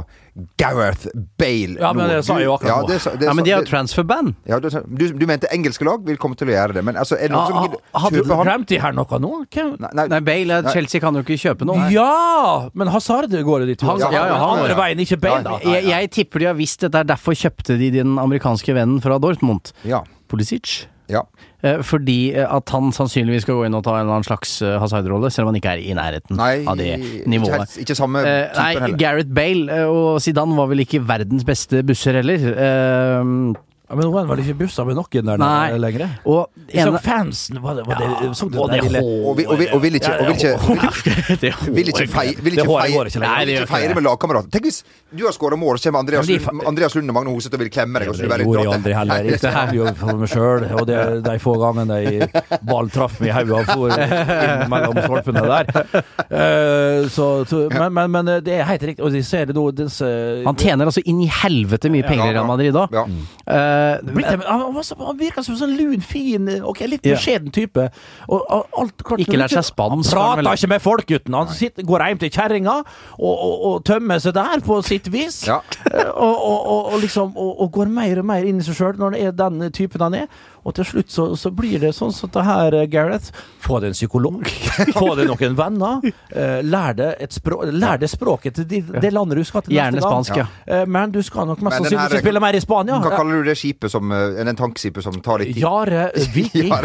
[0.59, 1.07] Gareth
[1.39, 2.87] Bale Ja, men det sa jeg jo akkurat ja, nå.
[2.87, 4.35] det sa- det Ja, men de har jo transferband.
[4.47, 7.31] ja, du, du mente engelske lag vil komme til å gjøre det, men altså, er
[7.31, 9.31] det ja, som gidder Hadde du glemt de her noe nå?
[9.55, 10.73] Nei, nei, Nei, Bale, Nei.
[10.73, 11.89] Chelsea kan jo ikke kjøpe noe.
[11.91, 12.69] Ja!
[12.73, 13.81] Men Hazard går jo dit.
[13.81, 15.57] Han- ja, ja, ja, han- andre veien, ikke Bale, da.
[15.63, 19.17] Jeg, jeg tipper de har visst dette, er derfor kjøpte de den amerikanske vennen fra
[19.19, 20.85] Dortmund, ja, Pulisic.
[21.09, 21.23] Ja.
[21.65, 24.59] Eh, Fordi eh, at han sannsynligvis skal gå inn og ta en eller annen slags
[24.65, 26.93] eh, Hazard-rolle, selv om han ikke er i nærheten Nei, av det
[27.29, 27.65] nivået.
[27.73, 28.99] Ikke, ikke samme typen nei, heller.
[29.01, 32.45] Gareth Bale og Zidane var vel ikke verdens beste busser heller.
[32.53, 33.33] Eh,
[33.89, 35.77] Ja, men nå er det vel ikke bussa med noen der Nei.
[35.81, 36.11] lenger?
[36.29, 39.31] og en, så fansen var det, var det, så du og det det lille Og,
[39.37, 40.51] vi, og, vi, og vil ikke, vil ikke,
[41.41, 44.51] Det vil ikke feire, med lagkamerater.
[44.53, 47.55] Tenk hvis du har skåra mål, så kommer Andreas, Ja, men Lund, og Magne Hoset
[47.57, 48.11] og vil klemme deg.
[48.11, 49.29] Og så Det gjorde jeg aldri heller.
[49.41, 52.29] Det hadde jo for meg sjøl, og det, de få gangene jeg
[52.69, 55.73] ball traff meg i hodet og for inn mellom stolpene der.
[56.29, 59.65] Uh, så, så, men, men, men det er helt riktig, og de ser det nå
[59.73, 60.13] disse
[60.45, 62.85] Han tjener altså inn i helvete mye penger i Real Madrid da.
[62.93, 63.07] Ja.
[63.79, 67.87] Eh, Han, var han virka som en sånn lun, fin, ok, litt beskjeden type.
[68.27, 71.37] Og, og alt, klart, Ikke lært seg spansk, Han han prater ikke med folk, gutten.
[71.39, 75.41] Han sitter, går hjem til kjerringa og, og, og tømmer seg der på sitt vis.
[75.49, 79.35] Eh, og, liksom og går mer og mer inn i seg sjøl når han er
[79.43, 80.31] den typen han er.
[80.67, 83.31] Og til slutt så, så blir det sånn som det her, eh, Gareth.
[83.63, 84.43] Få deg en psykolog.
[84.99, 86.03] Få deg noen venner.
[86.31, 88.67] Eh, lær deg et språk, lær deg språket til
[88.99, 90.25] det landet du skal til Gjerne neste gang.
[90.27, 90.47] spansk, ja.
[90.79, 92.99] Eh, men du skal nok mest sannsynlig ikke spille mer i Spania.
[93.03, 95.63] Hva kaller du det skipet som Den tankskipet som tar litt tid?
[95.63, 96.69] Jare Viking.
[96.69, 96.81] Ja,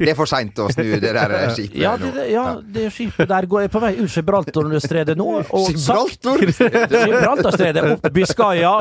[0.00, 3.46] Det er for seint å snu det der skipet Ja, det, ja, det skipet der
[3.50, 5.28] går jeg på vei ut Gibraltar-stredet nå.
[5.50, 6.90] Gibraltarstredet?
[6.90, 7.92] Gibraltar?
[7.94, 8.72] Opp Biscaya,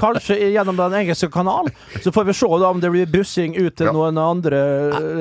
[0.00, 1.68] kanskje gjennom Den engelske kanal.
[2.02, 3.92] Så får vi se da om det blir bussing ut til.
[3.96, 4.60] Noen andre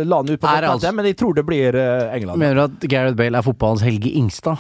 [0.06, 2.38] land ut på det altså- men jeg tror det blir eh, England.
[2.44, 4.58] Mener du at Gareth Bale er fotballens Helge Ingstad?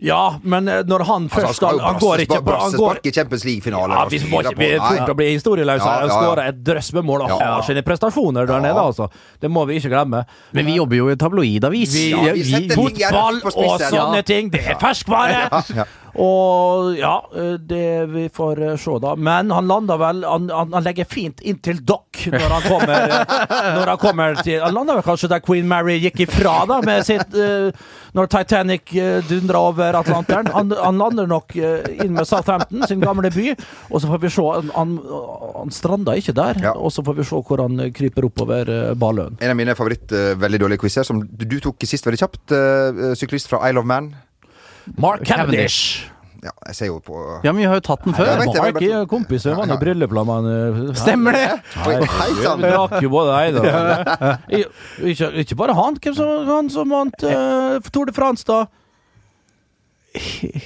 [0.00, 3.00] Ja, men eh, når han Altså, han først skal Han går ikke på han går,
[3.04, 3.92] i Champions League-finale.
[3.98, 5.84] ja, vi må ikke vi fort å bli historieløse.
[5.84, 6.20] Ja, Han ja, ja.
[6.22, 7.36] skårer et drøss med mål og Ja.
[7.58, 8.60] har sine prestasjoner der Ja.
[8.64, 9.10] nede, altså.
[9.40, 10.24] Det må vi ikke glemme.
[10.56, 11.92] Men vi jobber jo i tabloidavis.
[11.92, 15.50] Vi, Ja, vi ting fotball på og sånne ting, det er ferskvare!
[16.18, 17.14] Og ja,
[17.58, 19.14] det vi får eh, se, da.
[19.16, 23.12] Men han lander vel Han, han, han legger fint inn til dokk når han kommer
[23.78, 27.04] Når han kommer til Han lander vel kanskje der Queen Mary gikk ifra, da, med
[27.06, 27.70] sitt uh,
[28.16, 30.50] Når Titanic uh, dundra over Atlanteren.
[30.54, 33.52] Han, han lander nok uh, inn med Southampton, sin gamle by,
[33.90, 34.96] og så får vi se Han, han,
[35.60, 36.72] han stranda ikke der, Ja.
[36.74, 39.36] og så får vi se hvor han eh, kryper oppover uh, Baløen.
[39.40, 42.54] En av mine favoritt eh, veldig dårlige quizer, som du tok sist veldig kjapt.
[42.56, 44.10] eh, syklist fra Isle of Man.
[44.98, 46.06] Mark Cavendish.
[46.42, 48.46] Ja, jeg ser jo på Ja, men vi har jo tatt den Ja, før.
[48.56, 49.76] Mark men- er kompis, han i Ja.
[50.24, 50.46] med han.
[50.88, 51.62] eh, Stemmer det!
[51.74, 51.96] Hei
[52.32, 52.60] Vi sann!
[52.62, 54.38] drakk jo både ei da.
[55.10, 55.96] Ikke, ikke bare han.
[56.00, 58.66] Hvem som, han som vant uh, Tour de France, da?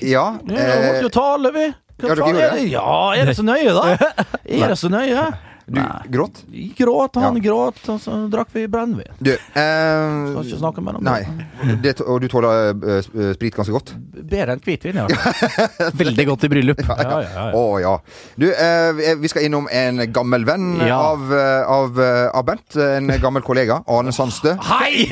[0.00, 0.38] Ja.
[0.38, 1.66] Ja, vi måtte Eh, jo tale, vi.
[1.98, 2.70] Hva Ja, dere gjorde det?
[2.70, 3.82] Ja, er det så nøye, da?
[4.48, 5.26] Er det så nøye?
[5.66, 5.80] Du
[6.12, 6.42] gråt?
[6.76, 7.40] Gråt, han Ja.
[7.40, 9.08] gråt, og så drakk vi brennevin.
[9.18, 11.22] Du Skal eh, ikke snakke mer om Nei.
[11.64, 11.76] det.
[11.82, 13.94] Det, og du tåler eh, sprit ganske godt?
[14.12, 15.06] Bedre enn hvitvin, ja.
[16.02, 16.82] Veldig godt i bryllup.
[16.84, 17.46] Ja, ja, ja.
[17.56, 17.94] Å ja.
[18.36, 22.76] Du, eh, vi skal innom en gammel venn av, eh, av, eh, av Bent.
[22.76, 23.80] En gammel kollega.
[23.88, 24.54] Arne Sandstø.
[24.68, 25.06] Hei!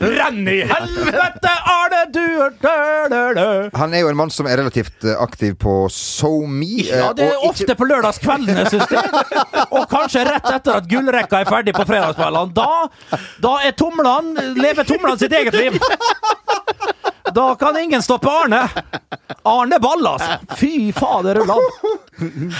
[0.00, 3.70] Brenn i helvete, Arne, du er død.
[3.76, 6.80] Han er jo en mann som er relativt eh, aktiv på SoMe.
[6.88, 9.04] eh, Ja, det er ofte på lørdagskveldene, syns jeg.
[9.76, 12.54] Og kanskje rett etter at gullrekka er ferdig på fredagskveldene.
[12.56, 15.78] Da, da er tomlene lever tomlene sitt eget liv.
[17.34, 18.62] Da kan ingen stoppe Arne.
[19.44, 20.38] Arne Ball, altså.
[20.56, 21.60] Fy fader ulland.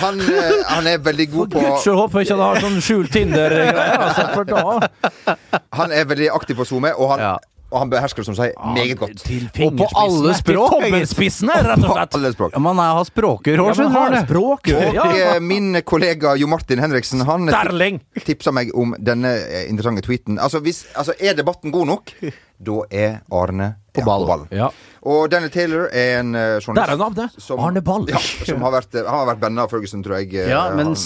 [0.01, 2.77] Han, eh, han er veldig god på guds skyld håper jeg ikke han har sånn
[2.85, 5.41] skjult Tinder-greier, altså,
[5.81, 7.33] Han er veldig aktiv på SoMe, og han, Ja.
[7.71, 9.19] Og han behersker det som seg meget godt.
[9.25, 12.15] Til Og på alle språk, Til tommelspissene, rett og På slett.
[12.19, 12.55] alle språk.
[12.57, 14.45] Ja, man er, har språkrør, skjønner har du.
[14.79, 15.07] Og ja.
[15.35, 18.01] eh, min kollega Jo Martin Henriksen Han Sterling.
[18.25, 20.39] tipsa meg om denne eh, interessante tweeten.
[20.41, 22.15] Altså, hvis, altså Er debatten god nok,
[22.69, 24.47] da er Arne På ja, ball.
[24.51, 24.69] Ja.
[25.09, 27.37] Og Danny Taylor er en uh, journalist Der er navnet.
[27.41, 28.03] som- Arne Ball.
[28.11, 30.35] Ja, som har vært, eh, han har vært bandet av Ferguson, tror jeg.
[30.35, 30.97] eh, Ja, men han-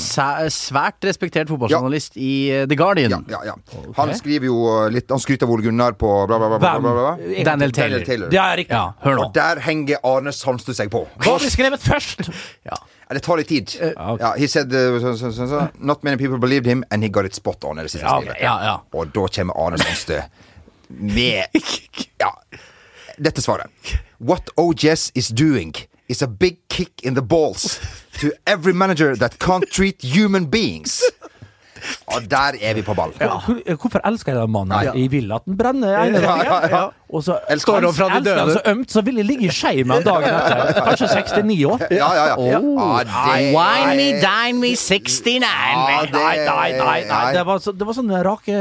[0.51, 3.11] svært respektert fotballjournalist i eh, The Guardian.
[3.29, 3.83] ja, ja, ja.
[3.99, 6.59] Han skriver jo litt Han skryter av Ole Gunnar på bla, bla, bla.
[6.59, 7.45] bla, bla, bla, bla.
[7.45, 7.99] Daniel Taylor.
[8.01, 8.29] Daniel Taylor.
[8.31, 8.75] Det er riktig.
[8.81, 9.25] Ja, hør nå.
[9.27, 11.05] Og der henger Arne Sandstø seg på.
[11.21, 12.31] Hva har skrevet først?
[12.65, 12.77] Ja.
[13.11, 13.69] Ja, Det tar litt tid.
[13.93, 14.21] ok.
[14.21, 17.77] Ja, he said uh, Not many people believed him, and he got it spot on.
[17.77, 18.41] Det siste Ja, okay.
[18.41, 18.77] ja, ja.
[18.95, 20.23] Og da kommer Arne Sandstø
[20.89, 21.45] med
[22.21, 22.31] Ja,
[23.21, 23.71] dette svaret.
[24.19, 25.75] What OJS is doing
[26.09, 27.81] is a big kick in the balls
[28.21, 31.03] to every manager that can't treat human beings.
[32.15, 33.13] Og der er vi på ball.
[33.19, 34.73] Hvor- Hvorfor elsker jeg den mannen?
[34.79, 34.93] Ja, ja.
[35.03, 36.05] Jeg vil at den brenner Ja,
[36.43, 36.83] ja, ja.
[37.13, 38.55] Og så Elsker han fra de elsker han døde.
[38.57, 40.79] så ømt, så vil jeg ligge i skei med han dagen etter.
[40.87, 41.83] Kanskje 69 år.
[41.93, 42.37] Ja, ja, ja.
[42.41, 42.61] ja
[43.05, 47.05] det Wine me, dine me, 69 Ja, det- Nei, nei, nei, nei.
[47.11, 47.33] nei.
[47.37, 48.57] Det var, så, det var sånn rake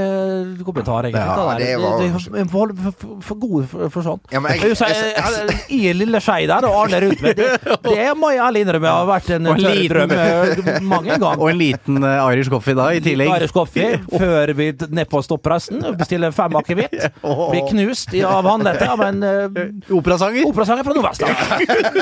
[0.65, 1.21] kommentar, egentlig.
[1.21, 2.11] Ja, det, var- det,
[2.51, 4.21] for, for, for god for, for sånt.
[4.33, 7.35] Ja, men jeg- Jeg, jeg, jeg, I en lille skei der, og Arne rundt meg.
[7.37, 7.47] Det,
[7.83, 11.39] det må jeg ærlig innrømme har vært en Og en tørr drøm eh, mange ganger.
[11.41, 13.10] Og en liten eh, Irish coffee da, i tillegg.
[13.51, 16.95] Coffee før vi nedpå stoppresten bestiller fem akevitt.
[17.21, 20.45] Blir knust i- av håndleddet av en uh, Operasanger.
[20.49, 21.37] operasanger fra Nordvestlandet.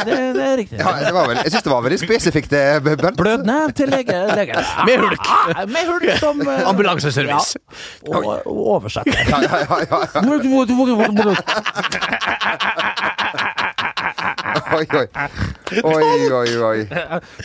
[0.05, 0.79] Det, det er riktig.
[0.79, 3.17] Ja, det var vel, jeg syns det var veldig spesifikt, det, Bernt.
[3.19, 4.61] Blødende til lege, legen.
[4.85, 5.29] Med hulk.
[5.55, 7.59] Ah, Med hulk som uh, Ambulanseservice.
[8.05, 9.13] Ja, og, og oversetter.
[9.29, 10.19] Ja, ja, ja, ja.
[14.69, 15.05] Oi, oi.
[15.83, 16.79] Oi, oi, oi.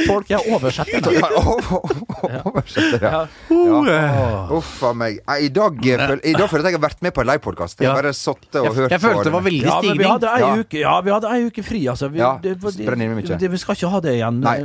[0.06, 1.14] Folk er oversetter.
[1.14, 3.22] Ja, Oversetter, ja.
[3.50, 4.30] ja.
[4.54, 5.20] Uff a meg.
[5.40, 7.80] I dag, eh, I dag føler jeg at jeg har vært med på en livepodkast.
[7.84, 10.10] Jeg bare satt og hørt Jeg følte det var veldig Ja, vi stigning.
[10.14, 10.50] hadde ei Ja.
[10.60, 12.08] uke, ja, vi hadde ei uke fri, altså.
[12.12, 14.40] Vi, Ja, det, det, vi skal ikke ha det igjen.
[14.44, 14.58] Nei,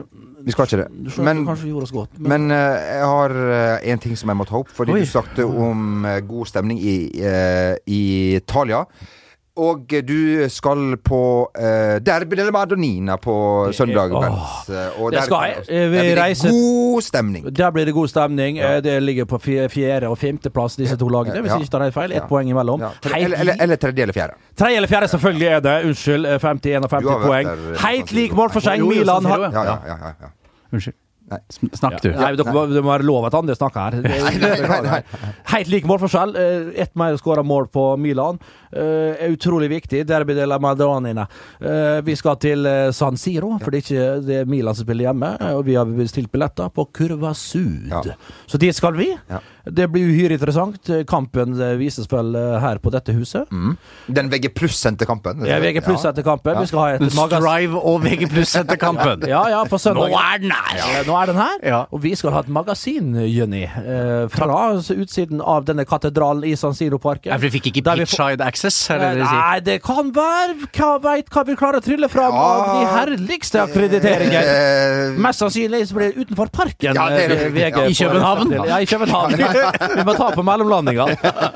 [0.45, 0.89] vi skal ikke det.
[1.19, 2.19] Men, godt.
[2.19, 4.71] Men, men eh, jeg har uh, en ting som jeg må ta opp.
[4.75, 5.01] Fordi Oi.
[5.03, 8.01] du snakket om eh, god stemning i, eh, i
[8.39, 8.85] Italia.
[9.59, 11.19] Og du skal på
[11.51, 13.33] uh, Derby della Madonina på
[13.75, 14.13] søndag.
[14.13, 14.69] Bent.
[14.71, 15.55] Eh, og det der- skal.
[15.67, 17.49] Eh, der blir det God stemning.
[17.57, 18.57] der blir det god stemning.
[18.61, 18.79] Ja.
[18.81, 21.41] Det ligger på fje- fjerde- og femteplass, disse to lagene.
[21.41, 21.57] Hvis Ja.
[21.59, 22.11] ikke tar helt feil.
[22.11, 22.27] Ett Ja.
[22.27, 22.79] poeng imellom.
[22.79, 22.89] Ja.
[23.01, 24.33] Tre, Eller, eller, eller tredje eller fjerde.
[24.57, 25.85] Tredje eller fjerde, selvfølgelig er det.
[25.85, 26.25] Unnskyld.
[26.25, 27.87] eh, 51 og 50 Du har vært poeng.
[27.89, 28.85] Helt lik målforskjell.
[28.87, 29.49] Milan har ja.
[29.51, 30.27] Ja, ja, ja, ja, ja.
[30.73, 30.95] Unnskyld.
[31.29, 31.39] Nei.
[31.77, 32.09] Snakk, du.
[32.15, 33.99] Nei, dere, det må være lov at andre snakker her.
[34.05, 34.99] Nei, nei, nei.
[35.53, 36.33] Helt lik målforskjell.
[36.39, 38.39] Eh, Ett mer skåra mål på Milan.
[38.71, 40.01] Eh, er utrolig viktig.
[40.09, 41.27] Derby de la Madonnina.
[41.61, 42.65] Eh, vi skal til
[42.95, 45.33] San Siro, for det er ikke det er Milan som spiller hjemme.
[45.53, 47.89] Og vi har bestilt billetter på Curva Sud.
[47.93, 48.01] Ja.
[48.49, 49.11] Så dit skal vi.
[49.29, 49.41] Ja.
[49.75, 50.89] Det blir uhyre interessant.
[51.09, 53.49] Kampen eh, vises vel eh, her på dette huset.
[53.51, 53.75] Mm.
[54.07, 55.45] Den VG pluss-sendte kampen.
[55.47, 56.57] Ja, VG pluss-sendte kampen.
[56.59, 57.05] Vi skal ha et.
[57.11, 59.25] Strive og VG pluss-sendte kampen.
[59.29, 60.09] Ja, ja, på søndag.
[60.09, 60.77] Nå er den her!
[60.79, 61.79] Ja, Nå er den her, Ja.
[61.91, 63.63] og vi skal ha et magasin, Jonny.
[63.65, 67.29] Eh, fra utsiden av denne katedralen i San Siro-parken.
[67.31, 68.79] Ja, for vi fikk ikke pitchide pitch-side-access?
[68.89, 69.41] er det det dere sier?
[69.43, 72.41] Nei, det kan være Hva veit hva vi klarer å trylle fram Ja.
[72.41, 74.49] av de herligste akkrediteringer.
[74.53, 76.93] Eh, Mest sannsynlig blir det utenfor parken.
[76.95, 77.39] Ja, det det.
[77.45, 77.85] eh, VG Ja.
[77.89, 78.51] I København?
[78.67, 79.35] Ja, i København.
[79.95, 81.05] Vi må ta på mellomlandinga.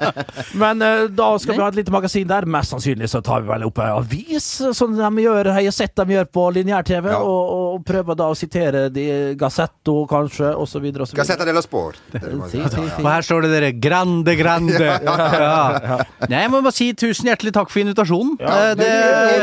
[0.61, 2.45] Men uh, da skal vi ha et lite magasin der.
[2.49, 5.95] Mest sannsynlig så tar vi vel opp ei avis, sånn de gjør, har jeg sett
[5.99, 7.19] de gjør på lineær-TV, Ja.
[7.21, 9.05] og, og prøver da å sitere de
[9.39, 10.87] Gassetto, kanskje, osv.
[11.13, 11.99] Gazzetta della Sport.
[12.13, 14.91] Og her står det dere 'grande, grande'.
[15.03, 15.99] Ja.
[16.29, 18.35] Nei, jeg må bare si tusen hjertelig takk for invitasjonen.
[18.41, 18.73] Ja.
[18.73, 18.91] Du, det,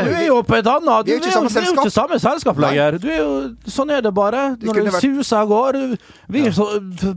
[0.05, 1.67] du er jo på et annet Vi er jo ikke i samme du er jo
[1.67, 1.85] selskap.
[1.85, 2.97] ikke samme selskap lenger.
[3.01, 3.31] Du er jo,
[3.71, 4.43] sånn er det bare.
[4.61, 5.83] Når det suser av gårde.
[6.31, 6.67] Vi så,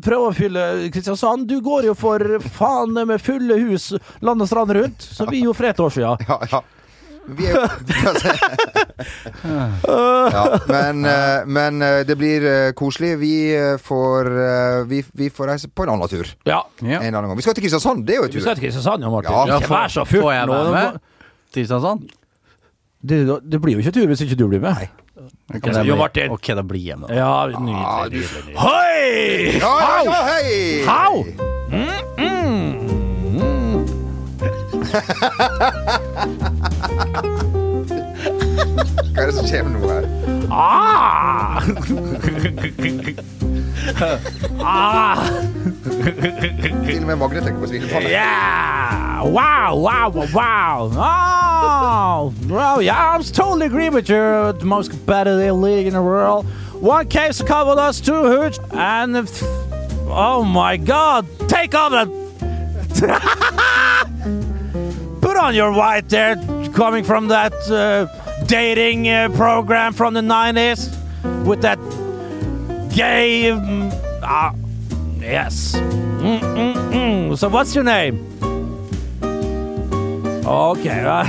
[0.04, 0.64] prøver å fylle
[0.94, 1.23] Kristiansand.
[1.48, 2.20] Du går jo for
[2.52, 5.02] faen med fulle hus land og strand rundt.
[5.02, 6.24] Så vi gjorde for et år siden.
[6.28, 6.62] Ja, ja.
[7.24, 7.56] Vi er,
[10.34, 13.14] ja, men, eh, men eh, det blir eh, koselig.
[13.22, 13.36] Vi
[13.80, 14.28] får,
[14.90, 16.28] vi, vi får reise på en annen tur.
[16.44, 16.58] Ja.
[16.84, 17.00] Ja.
[17.00, 17.38] En annen gang.
[17.40, 18.42] Vi skal til Kristiansand, det er jo en tur.
[18.42, 19.32] Vi skal til Kristiansand, ja, Martin.
[19.32, 20.84] Ja, Ja, vær så full nå.
[21.54, 22.12] Kristiansand?
[23.04, 24.76] Det, det blir jo ikke tur hvis ikke du blir med.
[24.76, 25.03] Ok,
[25.52, 26.30] Altså, da Jo Martin.
[26.32, 27.08] Ok, da blir jeg med.
[27.12, 27.74] Ja, nydelig.
[27.76, 28.56] nydelig, nydelig.
[28.64, 29.58] Hei!
[29.60, 30.84] Ja, ja, ja, hei!
[30.88, 31.24] How?
[39.12, 40.06] Hva er det som skjer noe her?
[40.56, 41.58] Ah!
[44.62, 45.18] ah!
[46.86, 48.08] Til og med Magne tenker på svinepanne.
[48.08, 49.24] Yeah!
[49.24, 50.90] Wow, wow, wow, wow.
[50.94, 54.52] Oh, well, yeah, I'm totally agree with you.
[54.52, 56.46] The most competitive league in the world.
[56.74, 59.42] One case covered us two hoods, and if,
[60.06, 62.06] oh my God, take off that.
[65.20, 66.36] Put on your white there,
[66.74, 68.06] coming from that uh,
[68.46, 70.94] dating uh, program from the 90s
[71.44, 71.78] with that
[72.94, 73.50] gay.
[73.50, 73.90] mm,
[74.22, 74.54] ah,
[75.18, 75.74] yes.
[75.74, 77.36] Mm-mm-mm.
[77.36, 78.18] So, what's your name?
[80.46, 81.00] Okay.
[81.04, 81.24] uh,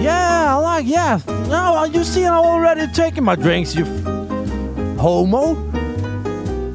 [0.00, 1.20] yeah, I like, yeah.
[1.48, 3.84] No, you see, I'm already taking my drinks, you
[4.96, 5.56] homo.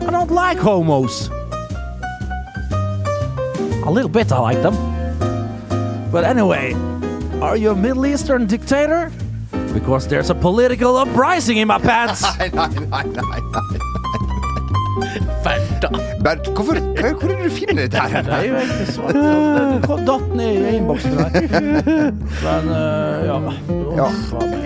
[0.06, 1.30] I don't like homos.
[3.86, 4.76] A little bit, I like them.
[6.12, 6.74] But anyway,
[7.44, 9.12] are you a Middle Eastern dictator?
[9.74, 12.22] Because there's a political uprising in my pants.
[12.40, 13.80] Nei, nei, nei, nei, nei.
[15.44, 15.90] Ferda.
[16.24, 18.22] Bernt, hvorfor, hva- hvor er det du finner dette her?
[18.24, 19.14] Det er jo egentlig svart.
[19.18, 21.32] Det kom- datt ned i innboksen der.
[22.46, 23.38] Men uh, ja.
[23.98, 24.12] Ja,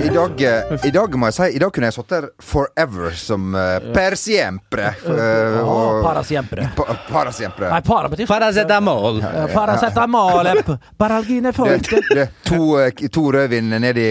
[0.03, 3.15] i dag, eh, I dag må jeg si I dag kunne jeg sittet her forever
[3.19, 4.91] som uh, per siempre.
[5.03, 6.67] Uh, og- para siempre.
[6.77, 7.67] Pa, para siempre.
[7.71, 9.19] Nei, para betyr Paracetamol.
[9.19, 10.47] Eh, Paracetamol,
[10.97, 12.27] Paralgine Det, forte.
[12.47, 14.07] to, eh, to rødvin nede i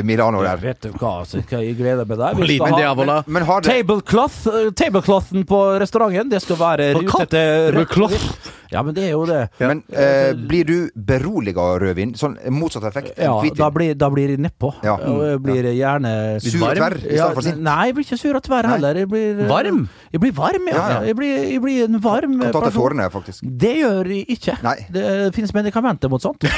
[0.00, 0.56] eh, Milano der.
[0.62, 2.34] Vet du hva, så jeg glede meg der.
[2.34, 3.18] Vi Liten skal ha diavola.
[3.26, 6.30] Men har det tablecloth, eh, tableclothen på restauranten.
[6.34, 8.54] Det skal være rutete Tablecloth?
[8.72, 9.40] Ja, men det er jo det.
[9.60, 12.14] Men eh, blir du beroliga av rødvin?
[12.18, 13.14] Sånn motsatt effekt?
[13.16, 14.72] Ja, da blir, da blir jeg nedpå.
[14.84, 14.96] Ja.
[15.08, 16.12] Og jeg blir gjerne
[16.44, 17.62] Sur og tverr istedenfor sint?
[17.64, 19.00] Nei, jeg blir ikke sur og tverr heller.
[19.02, 19.84] Jeg blir, eh, Varm?
[20.12, 20.76] Jeg blir varm, ja.
[20.76, 21.00] Ja, ja.
[21.08, 23.44] Jeg, blir, jeg blir en varm Kan ta til tårene, faktisk.
[23.64, 24.56] Det gjør jeg ikke.
[24.64, 24.76] Nei.
[24.92, 25.06] Det
[25.36, 26.44] finnes medikamenter mot sånt.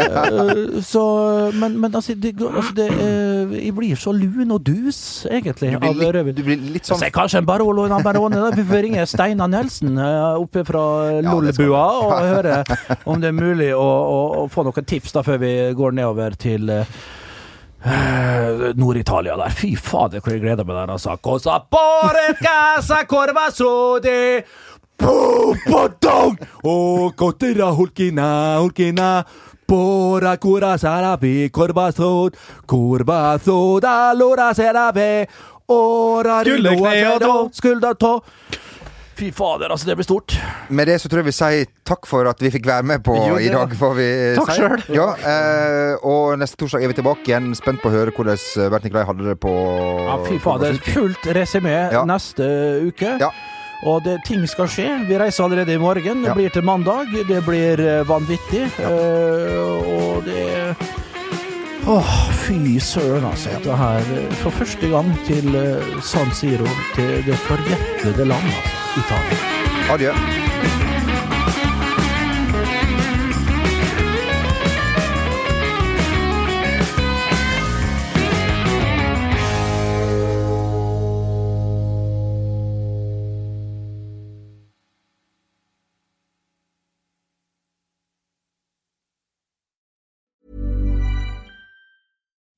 [0.00, 1.02] Eh, så,
[1.54, 5.78] men, men altså, det, altså det, eh, Jeg blir så lun og dus, egentlig, Du
[5.78, 6.36] blir av litt, rødvin.
[6.36, 8.40] du blir litt sånn Så kanskje en Barolo en Barone.
[8.56, 10.82] Vi får ringe Steinar Nelson eh, oppe fra
[11.32, 12.60] Lollebua og høre
[13.10, 16.36] om det er mulig å, å, å få noen tips da før vi går nedover
[16.40, 16.86] til eh,
[18.76, 19.54] Nord-Italia der.
[19.56, 21.16] Fy fader, hvor jeg gleder meg der, altså.
[21.22, 24.42] Cosa por casa corva sode.
[25.00, 25.56] Pum,
[26.68, 29.12] O cotera hulkina, hulkina.
[29.70, 32.34] Pora cura sarabi, corva sod.
[32.66, 35.28] Corva sod, allora serabe.
[35.70, 38.14] Ora Skulder, kne og tå.
[39.20, 40.32] Fy fader, altså, det blir stort.
[40.72, 43.12] Med det så tror jeg vi sier takk for at vi fikk være med på
[43.18, 43.74] Jo, det- i dag.
[43.76, 44.06] Får vi
[44.38, 44.86] Takk selv.
[44.96, 47.50] Ja, eh, og neste torsdag er vi tilbake igjen.
[47.54, 49.52] Spent på å høre hvordan Bert Bernt Nikolai hadde det på
[50.08, 50.72] Ja, fy fader.
[50.88, 52.04] Fullt resymé Ja.
[52.08, 52.48] neste
[52.88, 53.18] uke.
[53.20, 53.28] Ja.
[53.84, 55.06] Og det, ting skal skje.
[55.08, 56.22] Vi reiser allerede i morgen.
[56.22, 56.34] Det Ja.
[56.34, 57.06] blir til mandag.
[57.28, 58.70] Det blir vanvittig.
[58.72, 58.80] vanvittig.
[58.80, 60.76] Eh, og det
[61.86, 63.50] Åh, fy søren, altså.
[63.54, 68.76] Dette her eh, for første gang til eh, San Siro, til det forjettede land, altså.
[69.00, 69.40] Italia.
[69.94, 70.79] Adjø.